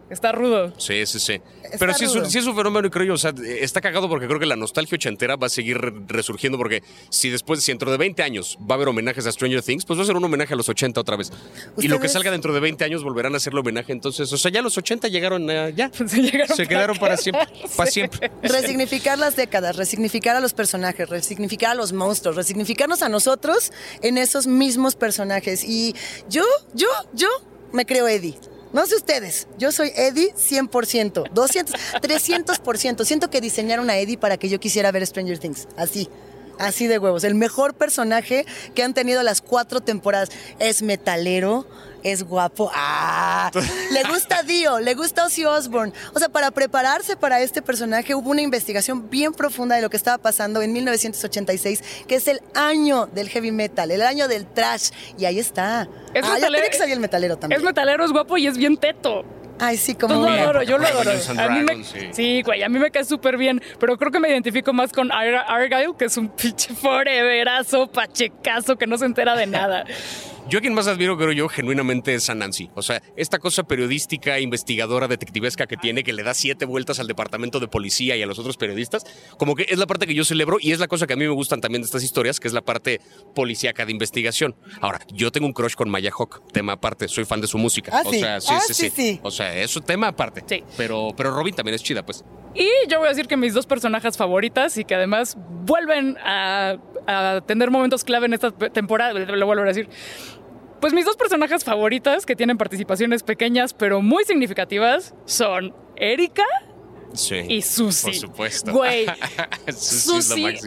Está 0.09 0.31
rudo. 0.31 0.73
Sí, 0.79 1.05
sí, 1.07 1.19
sí. 1.19 1.41
Está 1.65 1.79
Pero 1.79 1.95
sí 1.95 2.05
es, 2.05 2.15
un, 2.15 2.31
sí 2.31 2.39
es 2.39 2.47
un 2.47 2.55
fenómeno, 2.57 2.89
creo 2.91 3.07
yo. 3.07 3.15
O 3.15 3.19
sea, 3.19 3.33
está 3.45 3.81
cagado 3.81 4.09
porque 4.09 4.27
creo 4.29 4.39
que 4.39 4.47
la 4.47 4.55
nostalgia 4.55 4.95
ochentera 4.95 5.35
va 5.35 5.49
a 5.49 5.51
seguir 5.51 5.79
re- 5.79 5.93
resurgiendo. 6.07 6.57
Porque 6.59 6.83
si 7.11 7.29
después, 7.29 7.63
si 7.63 7.73
dentro 7.73 7.91
de 7.91 7.97
20 7.97 8.23
años 8.23 8.57
va 8.61 8.75
a 8.75 8.77
haber 8.77 8.87
homenajes 8.89 9.27
a 9.27 9.33
Stranger 9.33 9.63
Things, 9.63 9.85
pues 9.85 9.99
va 9.99 10.05
a 10.05 10.07
ser 10.07 10.17
un 10.17 10.25
homenaje 10.25 10.55
a 10.55 10.57
los 10.57 10.69
80 10.69 11.01
otra 11.01 11.17
vez. 11.17 11.33
Y 11.79 11.89
lo 11.89 11.99
que 11.99 12.09
salga 12.09 12.31
dentro 12.31 12.55
de 12.55 12.61
20 12.61 12.85
años 12.85 13.03
volverán 13.03 13.35
a 13.35 13.39
hacerle 13.39 13.61
homenaje. 13.61 13.93
Entonces, 13.93 14.33
o 14.33 14.37
sea, 14.39 14.53
ya 14.53 14.63
los 14.63 14.79
80 14.79 15.09
llegaron 15.09 15.51
a- 15.51 15.71
ya. 15.71 15.91
Se, 16.07 16.23
llegaron 16.23 16.57
Se 16.57 16.67
quedaron 16.69 16.97
para 16.99 17.17
siempre. 17.17 17.47
Para 17.77 17.91
siempre. 17.91 18.31
Resignificar 18.43 19.19
las 19.19 19.35
décadas, 19.35 19.75
resignificar 19.77 20.37
a 20.37 20.41
los 20.41 20.55
personajes, 20.55 21.09
resignificar 21.09 21.73
a 21.73 21.75
los 21.75 21.93
monstruos, 21.93 22.37
resignificarnos 22.37 23.03
a 23.03 23.09
nosotros 23.09 23.73
en 24.03 24.19
esos 24.19 24.47
mismos 24.47 24.95
personajes. 24.95 25.65
Y 25.65 25.95
yo, 26.29 26.45
yo, 26.75 26.87
yo 27.13 27.29
me 27.73 27.85
creo 27.87 28.07
Eddie. 28.07 28.37
No 28.77 28.85
sé 28.85 28.95
ustedes, 28.95 29.49
yo 29.57 29.73
soy 29.73 29.91
Eddie 29.97 30.35
100%, 30.35 31.31
200, 31.33 31.75
300%. 31.95 33.05
Siento 33.07 33.31
que 33.31 33.41
diseñaron 33.41 33.89
a 33.89 33.97
Eddie 33.97 34.19
para 34.19 34.37
que 34.37 34.51
yo 34.51 34.61
quisiera 34.61 34.93
ver 34.93 35.07
Stranger 35.07 35.39
Things. 35.39 35.67
Así, 35.79 36.11
así 36.59 36.87
de 36.87 36.99
huevos. 36.99 37.25
El 37.25 37.37
mejor 37.37 37.73
personaje 37.73 38.45
que 38.75 38.83
han 38.83 38.93
tenido 38.93 39.23
las 39.23 39.41
cuatro 39.41 39.81
temporadas. 39.81 40.29
Es 40.59 40.83
metalero, 40.83 41.67
es 42.13 42.23
guapo. 42.23 42.71
¡Ah! 42.75 43.51
Le 43.93 44.03
gusta 44.05 44.43
Dio, 44.43 44.79
le 44.79 44.95
gusta 44.95 45.25
Ozzy 45.27 45.45
Osbourne. 45.45 45.93
O 46.15 46.19
sea, 46.19 46.29
para 46.29 46.51
prepararse 46.51 47.17
para 47.17 47.41
este 47.41 47.63
personaje 47.63 48.15
hubo 48.15 48.31
una 48.31 48.43
investigación 48.43 49.11
bien 49.11 49.33
profunda 49.33 49.75
de 49.77 49.83
lo 49.83 49.91
que 49.91 49.97
estaba 49.97 50.19
pasando 50.19 50.63
en 50.63 50.73
1986, 50.73 51.83
que 52.07 52.15
es 52.17 52.29
el 52.29 52.41
año 52.55 53.07
del 53.07 53.29
heavy 53.29 53.51
metal, 53.51 53.91
el 53.91 54.03
año 54.03 54.29
del 54.29 54.47
trash. 54.47 54.91
Y 55.19 55.25
ahí 55.25 55.39
está. 55.39 55.89
Es 56.15 56.25
ah, 56.25 56.39
ya 56.39 56.47
metalero- 56.49 56.53
tenía 56.57 56.71
que 56.71 56.79
salir 56.79 56.95
el 56.95 57.01
metalero 57.01 57.37
también. 57.39 57.61
Es 57.61 57.65
metalero, 57.65 58.05
es 58.05 58.13
guapo 58.13 58.37
y 58.37 58.47
es 58.47 58.57
bien 58.57 58.77
teto. 58.77 59.25
Ay, 59.59 59.79
sí, 59.79 59.95
como 59.95 60.21
Pues 60.21 60.31
lo 60.37 60.43
adoro, 60.43 60.63
yo 60.65 60.77
lo 60.77 60.87
adoro. 60.87 61.11
A 61.39 61.49
mí 61.49 61.61
me, 61.63 61.83
sí, 62.13 62.43
güey, 62.43 62.63
a 62.63 62.69
mí 62.69 62.79
me 62.79 62.91
cae 62.91 63.05
súper 63.07 63.39
bien, 63.39 63.63
pero 63.81 63.97
creo 63.97 64.13
que 64.13 64.21
me 64.21 64.29
identifico 64.29 64.75
más 64.75 64.93
con 64.93 65.11
Ar- 65.11 65.47
Argyle, 65.49 65.95
que 65.99 66.05
es 66.05 66.17
un 66.19 66.29
pinche 66.37 66.75
foreverazo, 66.75 67.91
pachecazo, 67.91 68.77
que 68.77 68.87
no 68.87 68.99
se 68.99 69.07
entera 69.07 69.35
de 69.35 69.47
nada. 69.47 69.85
Yo 70.49 70.59
a 70.59 70.61
quien 70.61 70.75
más 70.75 70.87
admiro, 70.87 71.17
creo 71.19 71.33
yo, 71.33 71.49
genuinamente 71.49 72.15
es 72.15 72.31
a 72.31 72.35
Nancy. 72.37 72.71
O 72.75 72.83
sea, 72.83 73.03
esta 73.17 73.41
cosa 73.41 73.65
periodística, 73.65 74.39
investigadora, 74.39 75.09
detectivesca 75.09 75.67
que 75.67 75.77
tiene, 75.77 76.05
que 76.05 76.13
le 76.13 76.23
da 76.23 76.35
siete 76.35 76.65
vueltas 76.65 77.01
al 77.01 77.09
departamento 77.09 77.59
de 77.59 77.67
policía 77.67 78.15
y 78.17 78.23
a 78.23 78.27
los 78.27 78.39
otros 78.39 78.57
periodistas, 78.57 79.05
como 79.39 79.57
que 79.57 79.67
es 79.69 79.79
la 79.79 79.87
parte 79.87 80.07
que 80.07 80.15
yo 80.15 80.25
celebro 80.25 80.59
y 80.61 80.71
es 80.71 80.79
la 80.79 80.87
cosa 80.87 81.09
que 81.09 81.15
a 81.15 81.17
mí 81.17 81.25
me 81.25 81.33
gustan 81.35 81.61
también 81.61 81.83
de 81.83 81.87
estas 81.87 82.05
historias, 82.05 82.39
que 82.39 82.47
es 82.47 82.55
la 82.55 82.63
parte 82.63 83.01
policíaca 83.35 83.85
de 83.85 83.91
investigación. 83.91 84.55
Ahora, 84.81 85.01
yo 85.13 85.33
tengo 85.33 85.49
un 85.49 85.53
crush 85.53 85.75
con 85.75 85.91
Maya 85.91 86.13
Hawk, 86.17 86.41
tema 86.53 86.75
aparte, 86.75 87.09
soy 87.09 87.25
fan 87.25 87.41
de 87.41 87.49
su 87.49 87.59
música. 87.59 87.91
Ah, 87.93 88.03
o 88.05 88.13
sí. 88.13 88.21
sea, 88.21 88.41
sí, 88.41 88.49
Ah, 88.53 88.61
sí, 88.65 88.75
sí, 88.75 88.91
sí, 88.91 88.91
sí. 88.97 89.21
O 89.25 89.33
sea, 89.33 89.53
es 89.57 89.77
un 89.77 89.83
tema 89.83 90.07
aparte. 90.09 90.45
Sí. 90.47 90.63
Pero, 90.77 91.09
pero 91.17 91.33
Robin 91.33 91.57
también 91.57 91.75
es 91.75 91.83
chida, 91.83 92.07
pues. 92.07 92.25
Y 92.55 92.69
yo 92.89 92.99
voy 93.01 93.07
a 93.07 93.11
decir 93.11 93.27
que 93.27 93.37
mis 93.37 93.53
dos 93.53 93.67
personajes 93.67 94.17
favoritas 94.17 94.79
y 94.79 94.85
que 94.85 94.95
además 94.95 95.37
vuelven 95.65 96.17
a, 96.25 96.77
a 97.07 97.41
tener 97.41 97.71
momentos 97.71 98.05
clave 98.05 98.27
en 98.27 98.35
esta 98.35 98.51
temporada, 98.51 99.13
lo 99.13 99.47
vuelvo 99.47 99.63
a 99.65 99.67
decir. 99.67 99.89
Pues 100.81 100.93
mis 100.93 101.05
dos 101.07 101.17
personajes 101.17 101.65
favoritas 101.65 102.27
que 102.27 102.37
tienen 102.37 102.59
participaciones 102.59 103.23
pequeñas 103.23 103.73
pero 103.73 104.03
muy 104.03 104.25
significativas 104.25 105.15
son 105.25 105.75
Erika 105.97 106.45
Sí. 107.15 107.37
y 107.49 107.63
Susie. 107.63 108.11
Por 108.11 108.15
supuesto. 108.21 108.73
Güey, 108.73 109.07
Susie 109.75 110.49
es 110.51 110.65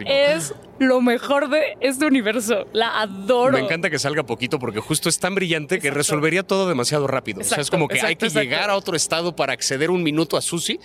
es 0.50 0.54
lo 0.80 1.00
mejor 1.00 1.48
de 1.48 1.76
este 1.80 2.06
universo. 2.06 2.66
La 2.72 3.00
adoro. 3.02 3.52
Me 3.52 3.60
encanta 3.60 3.88
que 3.88 4.00
salga 4.00 4.24
poquito 4.24 4.58
porque 4.58 4.80
justo 4.80 5.08
es 5.08 5.20
tan 5.20 5.36
brillante 5.36 5.76
que 5.78 5.88
Exacto. 5.88 5.98
resolvería 5.98 6.42
todo 6.42 6.68
demasiado 6.68 7.06
rápido. 7.06 7.40
o 7.40 7.44
sea, 7.44 7.56
es 7.58 7.68
Exacto, 7.68 7.76
como 7.76 7.86
que 7.86 7.94
hay 7.94 8.00
exacto, 8.00 8.18
que 8.18 8.26
exacto. 8.26 8.44
llegar 8.50 8.70
a 8.70 8.76
otro 8.76 8.96
estado 8.96 9.36
para 9.36 9.52
acceder 9.52 9.90
un 9.92 10.02
minuto 10.02 10.36
a 10.36 10.40
Susi. 10.40 10.80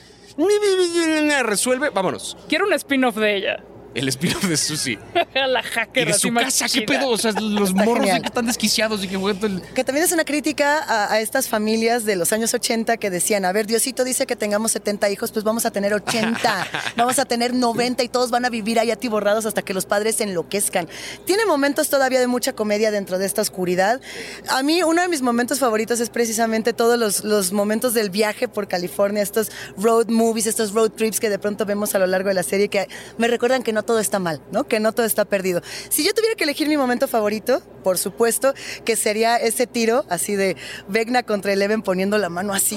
Resuelve, 1.43 1.89
vámonos. 1.89 2.37
Quiero 2.47 2.65
un 2.65 2.73
spin-off 2.73 3.15
de 3.15 3.35
ella. 3.37 3.63
El 3.95 4.07
espíritu 4.09 4.47
de 4.47 4.57
Susi. 4.57 4.99
la 5.33 5.63
hacker 5.63 6.07
Y 6.07 6.11
de 6.11 6.17
su 6.17 6.33
casa, 6.33 6.67
qué 6.71 6.81
pedo. 6.81 7.09
O 7.09 7.17
sea, 7.17 7.31
los 7.31 7.69
Está 7.69 7.85
morros 7.85 8.05
que 8.05 8.27
están 8.27 8.45
desquiciados 8.45 9.03
y 9.03 9.07
que 9.07 9.17
todo 9.17 9.47
el- 9.47 9.61
Que 9.73 9.83
también 9.83 10.05
es 10.05 10.11
una 10.11 10.25
crítica 10.25 10.79
a, 10.79 11.13
a 11.13 11.19
estas 11.21 11.47
familias 11.47 12.03
de 12.05 12.15
los 12.17 12.33
años 12.33 12.53
80 12.53 12.97
que 12.97 13.09
decían, 13.09 13.45
a 13.45 13.51
ver, 13.53 13.65
Diosito 13.65 14.03
dice 14.03 14.25
que 14.27 14.35
tengamos 14.35 14.73
70 14.73 15.09
hijos, 15.09 15.31
pues 15.31 15.45
vamos 15.45 15.65
a 15.65 15.71
tener 15.71 15.93
80, 15.93 16.67
vamos 16.97 17.19
a 17.19 17.25
tener 17.25 17.53
90 17.53 18.03
y 18.03 18.09
todos 18.09 18.31
van 18.31 18.43
a 18.45 18.49
vivir 18.49 18.79
ahí 18.79 18.91
atiborrados 18.91 19.45
hasta 19.45 19.61
que 19.61 19.73
los 19.73 19.85
padres 19.85 20.17
se 20.17 20.23
enloquezcan. 20.25 20.89
Tiene 21.25 21.45
momentos 21.45 21.89
todavía 21.89 22.19
de 22.19 22.27
mucha 22.27 22.53
comedia 22.53 22.91
dentro 22.91 23.17
de 23.17 23.25
esta 23.25 23.41
oscuridad. 23.41 24.01
A 24.49 24.61
mí 24.61 24.83
uno 24.83 25.01
de 25.01 25.07
mis 25.07 25.21
momentos 25.21 25.59
favoritos 25.59 26.01
es 26.01 26.09
precisamente 26.09 26.73
todos 26.73 26.99
los, 26.99 27.23
los 27.23 27.53
momentos 27.53 27.93
del 27.93 28.09
viaje 28.09 28.49
por 28.49 28.67
California, 28.67 29.23
estos 29.23 29.51
road 29.77 30.07
movies, 30.09 30.47
estos 30.47 30.73
road 30.73 30.91
trips 30.91 31.21
que 31.21 31.29
de 31.29 31.39
pronto 31.39 31.65
vemos 31.65 31.95
a 31.95 31.99
lo 31.99 32.07
largo 32.07 32.27
de 32.27 32.35
la 32.35 32.43
serie 32.43 32.67
que 32.67 32.89
me 33.17 33.27
recuerdan 33.29 33.63
que 33.63 33.71
no 33.71 33.84
todo 33.85 33.99
está 33.99 34.19
mal, 34.19 34.41
¿no? 34.51 34.65
Que 34.65 34.79
no 34.79 34.91
todo 34.93 35.05
está 35.05 35.25
perdido. 35.25 35.61
Si 35.89 36.03
yo 36.05 36.13
tuviera 36.13 36.35
que 36.35 36.43
elegir 36.43 36.67
mi 36.67 36.77
momento 36.77 37.07
favorito, 37.07 37.61
por 37.83 37.97
supuesto, 37.97 38.53
que 38.83 38.95
sería 38.95 39.37
ese 39.37 39.67
tiro 39.67 40.05
así 40.09 40.35
de 40.35 40.57
Vecna 40.87 41.23
contra 41.23 41.53
Eleven 41.53 41.81
poniendo 41.81 42.17
la 42.17 42.29
mano 42.29 42.53
así. 42.53 42.75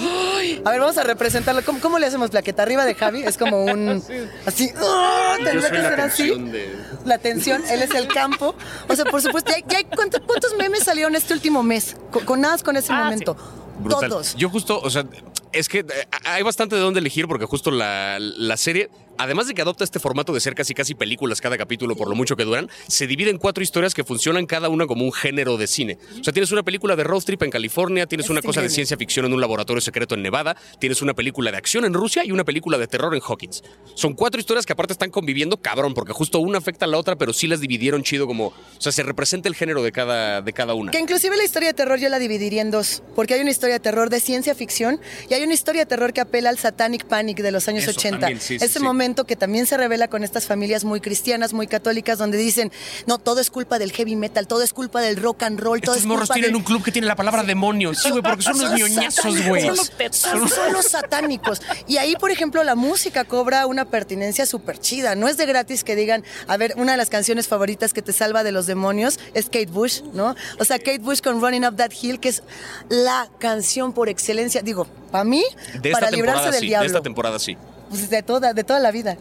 A 0.64 0.70
ver, 0.70 0.80
vamos 0.80 0.98
a 0.98 1.04
representarlo. 1.04 1.62
¿Cómo, 1.64 1.80
cómo 1.80 1.98
le 1.98 2.06
hacemos 2.06 2.30
plaqueta? 2.30 2.62
Arriba 2.62 2.84
de 2.84 2.94
Javi 2.94 3.22
es 3.22 3.38
como 3.38 3.64
un 3.64 4.02
así. 4.46 4.70
Yo 4.74 5.44
Tendría 5.44 5.70
que 5.70 5.78
la 5.78 5.88
ser 5.90 6.00
así. 6.00 6.22
tensión 6.28 6.52
de- 6.52 6.76
La 7.04 7.18
tensión, 7.18 7.62
él 7.70 7.82
es 7.82 7.94
el 7.94 8.08
campo. 8.08 8.54
O 8.88 8.94
sea, 8.94 9.04
por 9.06 9.22
supuesto, 9.22 9.50
ya, 9.50 9.66
ya 9.66 9.78
hay- 9.78 9.84
¿cuántos, 9.84 10.20
cuántos 10.26 10.54
memes 10.56 10.84
salieron 10.84 11.14
este 11.16 11.32
último 11.32 11.62
mes? 11.62 11.96
Con, 12.10 12.24
con 12.24 12.40
nada 12.40 12.54
más 12.54 12.62
con 12.62 12.76
ese 12.76 12.92
Ah, 12.92 13.04
momento. 13.04 13.36
Brutal. 13.80 14.10
Todos. 14.10 14.34
Yo 14.36 14.50
justo, 14.50 14.80
o 14.80 14.90
sea, 14.90 15.04
es 15.52 15.68
que 15.68 15.78
eh, 15.80 15.84
hay 16.24 16.42
bastante 16.42 16.74
de 16.76 16.82
dónde 16.82 17.00
elegir 17.00 17.28
porque 17.28 17.44
justo 17.46 17.70
la, 17.70 18.18
la 18.18 18.56
serie, 18.56 18.90
además 19.18 19.46
de 19.46 19.54
que 19.54 19.62
adopta 19.62 19.84
este 19.84 19.98
formato 19.98 20.32
de 20.32 20.40
ser 20.40 20.54
casi 20.54 20.74
casi 20.74 20.94
películas 20.94 21.40
cada 21.40 21.58
capítulo 21.58 21.96
por 21.96 22.08
lo 22.08 22.14
mucho 22.14 22.36
que 22.36 22.44
duran, 22.44 22.68
se 22.86 23.06
divide 23.06 23.30
en 23.30 23.38
cuatro 23.38 23.62
historias 23.62 23.94
que 23.94 24.04
funcionan 24.04 24.46
cada 24.46 24.68
una 24.68 24.86
como 24.86 25.04
un 25.04 25.12
género 25.12 25.56
de 25.56 25.66
cine. 25.66 25.98
O 26.20 26.24
sea, 26.24 26.32
tienes 26.32 26.52
una 26.52 26.62
película 26.62 26.96
de 26.96 27.04
road 27.04 27.22
trip 27.22 27.42
en 27.42 27.50
California, 27.50 28.06
tienes 28.06 28.26
Es 28.26 28.30
una 28.30 28.42
cosa 28.42 28.60
de 28.62 28.68
ciencia 28.68 28.96
ficción 28.96 29.26
en 29.26 29.32
un 29.32 29.40
laboratorio 29.40 29.80
secreto 29.80 30.14
en 30.14 30.22
Nevada, 30.22 30.56
tienes 30.78 31.02
una 31.02 31.14
película 31.14 31.50
de 31.50 31.56
acción 31.56 31.84
en 31.84 31.94
Rusia 31.94 32.24
y 32.24 32.32
una 32.32 32.44
película 32.44 32.78
de 32.78 32.86
terror 32.86 33.14
en 33.14 33.22
Hawkins. 33.26 33.62
Son 33.94 34.12
cuatro 34.14 34.38
historias 34.40 34.66
que 34.66 34.72
aparte 34.72 34.92
están 34.92 35.10
conviviendo 35.10 35.56
cabrón 35.56 35.94
porque 35.94 36.12
justo 36.12 36.38
una 36.40 36.58
afecta 36.58 36.84
a 36.84 36.88
la 36.88 36.98
otra, 36.98 37.16
pero 37.16 37.32
sí 37.32 37.46
las 37.46 37.60
dividieron 37.60 38.02
chido 38.02 38.26
como, 38.26 38.48
o 38.48 38.54
sea, 38.78 38.92
se 38.92 39.02
representa 39.02 39.48
el 39.48 39.54
género 39.54 39.82
de 39.82 39.92
cada, 39.92 40.42
de 40.42 40.52
cada 40.52 40.74
una. 40.74 40.92
Que 40.92 40.98
inclusive 40.98 41.36
la 41.36 41.44
historia 41.44 41.68
de 41.68 41.74
terror 41.74 41.98
yo 41.98 42.08
la 42.08 42.18
dividiría 42.18 42.62
en 42.62 42.70
dos, 42.70 43.02
porque 43.14 43.34
hay 43.34 43.40
una 43.40 43.50
historia 43.50 43.76
de 43.76 43.80
terror 43.80 44.10
de 44.10 44.20
ciencia 44.20 44.54
ficción 44.54 45.00
y 45.28 45.34
hay 45.34 45.42
una 45.42 45.54
historia 45.54 45.82
de 45.82 45.86
terror 45.86 46.12
que 46.12 46.20
apela 46.20 46.50
al 46.50 46.58
satanic 46.58 47.04
panic 47.06 47.38
de 47.38 47.50
los 47.50 47.66
años 47.68 47.84
Eso 47.84 47.92
80. 47.98 48.18
también, 48.18 48.40
sí, 48.40 48.58
sí, 48.58 48.64
Ese 48.64 48.78
sí. 48.78 48.84
momento 48.84 49.07
que 49.14 49.36
también 49.36 49.66
se 49.66 49.76
revela 49.76 50.08
con 50.08 50.24
estas 50.24 50.46
familias 50.46 50.84
muy 50.84 51.00
cristianas, 51.00 51.52
muy 51.52 51.66
católicas, 51.66 52.18
donde 52.18 52.38
dicen, 52.38 52.70
no, 53.06 53.18
todo 53.18 53.40
es 53.40 53.50
culpa 53.50 53.78
del 53.78 53.92
heavy 53.92 54.16
metal, 54.16 54.46
todo 54.46 54.62
es 54.62 54.72
culpa 54.72 55.00
del 55.00 55.16
rock 55.16 55.42
and 55.44 55.58
roll, 55.60 55.80
todo 55.80 55.92
Estos 55.94 56.02
es 56.02 56.06
morros 56.06 56.22
culpa 56.28 56.34
tienen 56.34 56.50
del- 56.52 56.56
un 56.56 56.62
club 56.64 56.82
que 56.82 56.92
tiene 56.92 57.06
la 57.08 57.16
palabra 57.16 57.42
demonio. 57.42 57.94
Sí, 57.94 58.10
güey, 58.10 58.22
porque 58.22 58.42
son 58.42 58.56
unos 58.56 58.72
ñoñazos, 58.78 59.46
güey. 59.46 59.62
Son 59.66 59.76
los 59.76 59.90
tetazos, 59.90 60.50
son 60.50 60.72
los 60.72 60.84
satánicos. 60.86 61.60
Y 61.86 61.96
ahí, 61.96 62.14
por 62.16 62.30
ejemplo, 62.30 62.62
la 62.64 62.74
música 62.74 63.24
cobra 63.24 63.66
una 63.66 63.84
pertinencia 63.86 64.46
súper 64.46 64.78
chida. 64.78 65.14
No 65.14 65.28
es 65.28 65.36
de 65.36 65.46
gratis 65.46 65.84
que 65.84 65.96
digan, 65.96 66.24
a 66.46 66.56
ver, 66.56 66.74
una 66.76 66.92
de 66.92 66.98
las 66.98 67.10
canciones 67.10 67.48
favoritas 67.48 67.92
que 67.92 68.02
te 68.02 68.12
salva 68.12 68.42
de 68.44 68.52
los 68.52 68.66
demonios 68.66 69.18
es 69.34 69.46
Kate 69.46 69.66
Bush, 69.66 70.02
¿no? 70.12 70.34
O 70.58 70.64
sea, 70.64 70.78
Kate 70.78 70.98
Bush 70.98 71.20
con 71.20 71.40
Running 71.40 71.64
Up 71.66 71.76
That 71.76 71.90
Hill, 72.00 72.20
que 72.20 72.28
es 72.30 72.42
la 72.88 73.28
canción 73.38 73.92
por 73.92 74.08
excelencia. 74.08 74.62
Digo, 74.62 74.86
para 75.10 75.24
mí, 75.24 75.42
De 75.80 75.90
esta 75.90 76.00
para 76.00 76.10
librarse 76.10 76.16
temporada 76.16 76.50
del 76.50 76.54
sí, 76.60 76.60
de 76.60 76.68
diablo. 76.68 76.86
esta 76.86 77.02
temporada 77.02 77.38
sí. 77.38 77.56
Pues 77.88 78.10
de 78.10 78.22
toda, 78.22 78.52
de 78.52 78.64
toda 78.64 78.80
la 78.80 78.90
vida. 78.90 79.16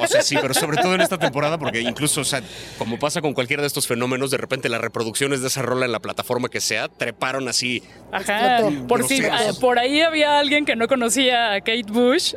O 0.00 0.06
sea, 0.06 0.22
sí, 0.22 0.36
pero 0.40 0.52
sobre 0.54 0.76
todo 0.76 0.94
en 0.94 1.00
esta 1.00 1.18
temporada, 1.18 1.58
porque 1.58 1.80
incluso, 1.80 2.20
o 2.20 2.24
sea, 2.24 2.42
como 2.76 2.98
pasa 2.98 3.20
con 3.20 3.32
cualquiera 3.34 3.62
de 3.62 3.66
estos 3.66 3.86
fenómenos, 3.86 4.30
de 4.30 4.36
repente 4.36 4.68
las 4.68 4.80
reproducciones 4.80 5.40
de 5.40 5.48
esa 5.48 5.62
rola 5.62 5.86
en 5.86 5.92
la 5.92 6.00
plataforma 6.00 6.48
que 6.48 6.60
sea, 6.60 6.88
treparon 6.88 7.48
así. 7.48 7.82
Ajá. 8.12 8.60
Por, 8.86 9.04
si, 9.08 9.22
por 9.60 9.78
ahí 9.78 10.00
había 10.02 10.38
alguien 10.38 10.64
que 10.64 10.76
no 10.76 10.86
conocía 10.88 11.54
a 11.54 11.60
Kate 11.60 11.84
Bush. 11.88 12.34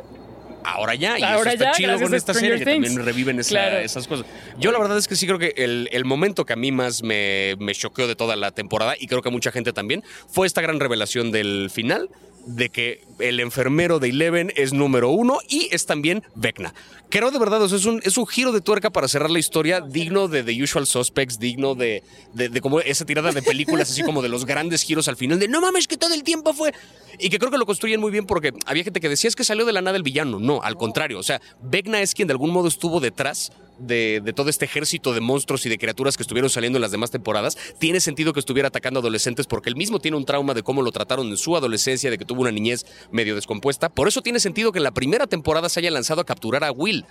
Ahora 0.64 0.94
ya, 0.94 1.18
y 1.18 1.22
Ahora 1.24 1.52
eso 1.52 1.64
está 1.64 1.64
ya, 1.64 1.72
chido 1.72 2.00
con 2.00 2.14
esta 2.14 2.34
serie, 2.34 2.56
que 2.58 2.64
también 2.64 3.04
reviven 3.04 3.40
esa- 3.40 3.50
Claro. 3.50 3.78
esas 3.78 4.06
cosas. 4.06 4.26
Yo 4.58 4.70
la 4.70 4.78
verdad 4.78 4.96
es 4.96 5.08
que 5.08 5.16
sí 5.16 5.26
creo 5.26 5.38
que 5.40 5.52
el, 5.56 5.88
el 5.90 6.04
momento 6.04 6.46
que 6.46 6.52
a 6.52 6.56
mí 6.56 6.70
más 6.70 7.02
me, 7.02 7.56
me 7.58 7.74
choqueó 7.74 8.06
de 8.06 8.14
toda 8.14 8.36
la 8.36 8.52
temporada, 8.52 8.94
y 8.96 9.08
creo 9.08 9.22
que 9.22 9.28
a 9.28 9.32
mucha 9.32 9.50
gente 9.50 9.72
también, 9.72 10.04
fue 10.28 10.46
esta 10.46 10.60
gran 10.60 10.78
revelación 10.78 11.32
del 11.32 11.68
final, 11.68 12.08
de 12.46 12.68
que 12.68 13.04
el 13.18 13.40
enfermero 13.40 13.98
de 13.98 14.08
Eleven 14.08 14.52
es 14.56 14.72
número 14.72 15.10
uno 15.10 15.38
y 15.48 15.68
es 15.70 15.86
también 15.86 16.22
Vecna. 16.34 16.74
Creo 17.08 17.30
de 17.30 17.38
verdad, 17.38 17.62
o 17.62 17.66
es 17.66 17.84
un, 17.84 18.00
es 18.04 18.16
un 18.16 18.26
giro 18.26 18.52
de 18.52 18.60
tuerca 18.60 18.90
para 18.90 19.06
cerrar 19.06 19.30
la 19.30 19.38
historia 19.38 19.80
digno 19.80 20.28
de 20.28 20.42
The 20.42 20.62
Usual 20.62 20.86
Suspects, 20.86 21.38
digno 21.38 21.74
de, 21.74 22.02
de, 22.32 22.48
de 22.48 22.60
como 22.60 22.80
esa 22.80 23.04
tirada 23.04 23.32
de 23.32 23.42
películas, 23.42 23.90
así 23.90 24.02
como 24.02 24.22
de 24.22 24.28
los 24.28 24.46
grandes 24.46 24.82
giros 24.82 25.08
al 25.08 25.16
final, 25.16 25.38
de 25.38 25.48
no 25.48 25.60
mames, 25.60 25.86
que 25.86 25.96
todo 25.96 26.14
el 26.14 26.22
tiempo 26.22 26.54
fue. 26.54 26.72
Y 27.18 27.28
que 27.28 27.38
creo 27.38 27.50
que 27.50 27.58
lo 27.58 27.66
construyen 27.66 28.00
muy 28.00 28.10
bien 28.10 28.26
porque 28.26 28.52
había 28.64 28.82
gente 28.82 29.00
que 29.00 29.08
decía 29.08 29.28
es 29.28 29.36
que 29.36 29.44
salió 29.44 29.66
de 29.66 29.72
la 29.72 29.82
nada 29.82 29.96
el 29.96 30.02
villano. 30.02 30.40
No, 30.40 30.62
al 30.62 30.76
contrario. 30.76 31.18
O 31.18 31.22
sea, 31.22 31.40
Vecna 31.62 32.00
es 32.00 32.14
quien 32.14 32.28
de 32.28 32.32
algún 32.32 32.50
modo 32.50 32.68
estuvo 32.68 33.00
detrás 33.00 33.52
de, 33.86 34.32
todo 34.34 34.50
este 34.50 34.64
ejército 34.64 35.12
de 35.12 35.20
monstruos 35.20 35.66
y 35.66 35.68
de 35.68 35.78
criaturas 35.78 36.16
que 36.16 36.22
estuvieron 36.22 36.50
saliendo 36.50 36.78
en 36.78 36.82
las 36.82 36.90
demás 36.90 37.10
temporadas, 37.10 37.56
tiene 37.78 38.00
sentido 38.00 38.32
que 38.32 38.40
estuviera 38.40 38.68
atacando 38.68 39.00
adolescentes 39.00 39.46
porque 39.46 39.68
él 39.68 39.76
mismo 39.76 39.98
tiene 39.98 40.16
un 40.16 40.24
trauma 40.24 40.54
de 40.54 40.62
cómo 40.62 40.82
lo 40.82 40.92
trataron 40.92 41.28
en 41.28 41.36
su 41.36 41.56
adolescencia, 41.56 42.10
de 42.10 42.18
que 42.18 42.24
tuvo 42.24 42.42
una 42.42 42.50
niñez 42.50 42.86
medio 43.10 43.34
descompuesta. 43.34 43.88
Por 43.88 44.08
eso 44.08 44.22
tiene 44.22 44.40
sentido 44.40 44.72
que 44.72 44.78
en 44.78 44.84
la 44.84 44.92
primera 44.92 45.26
temporada 45.26 45.68
se 45.68 45.80
haya 45.80 45.90
lanzado 45.90 46.20
a 46.20 46.24
capturar 46.24 46.64
a 46.64 46.72
Will 46.72 47.04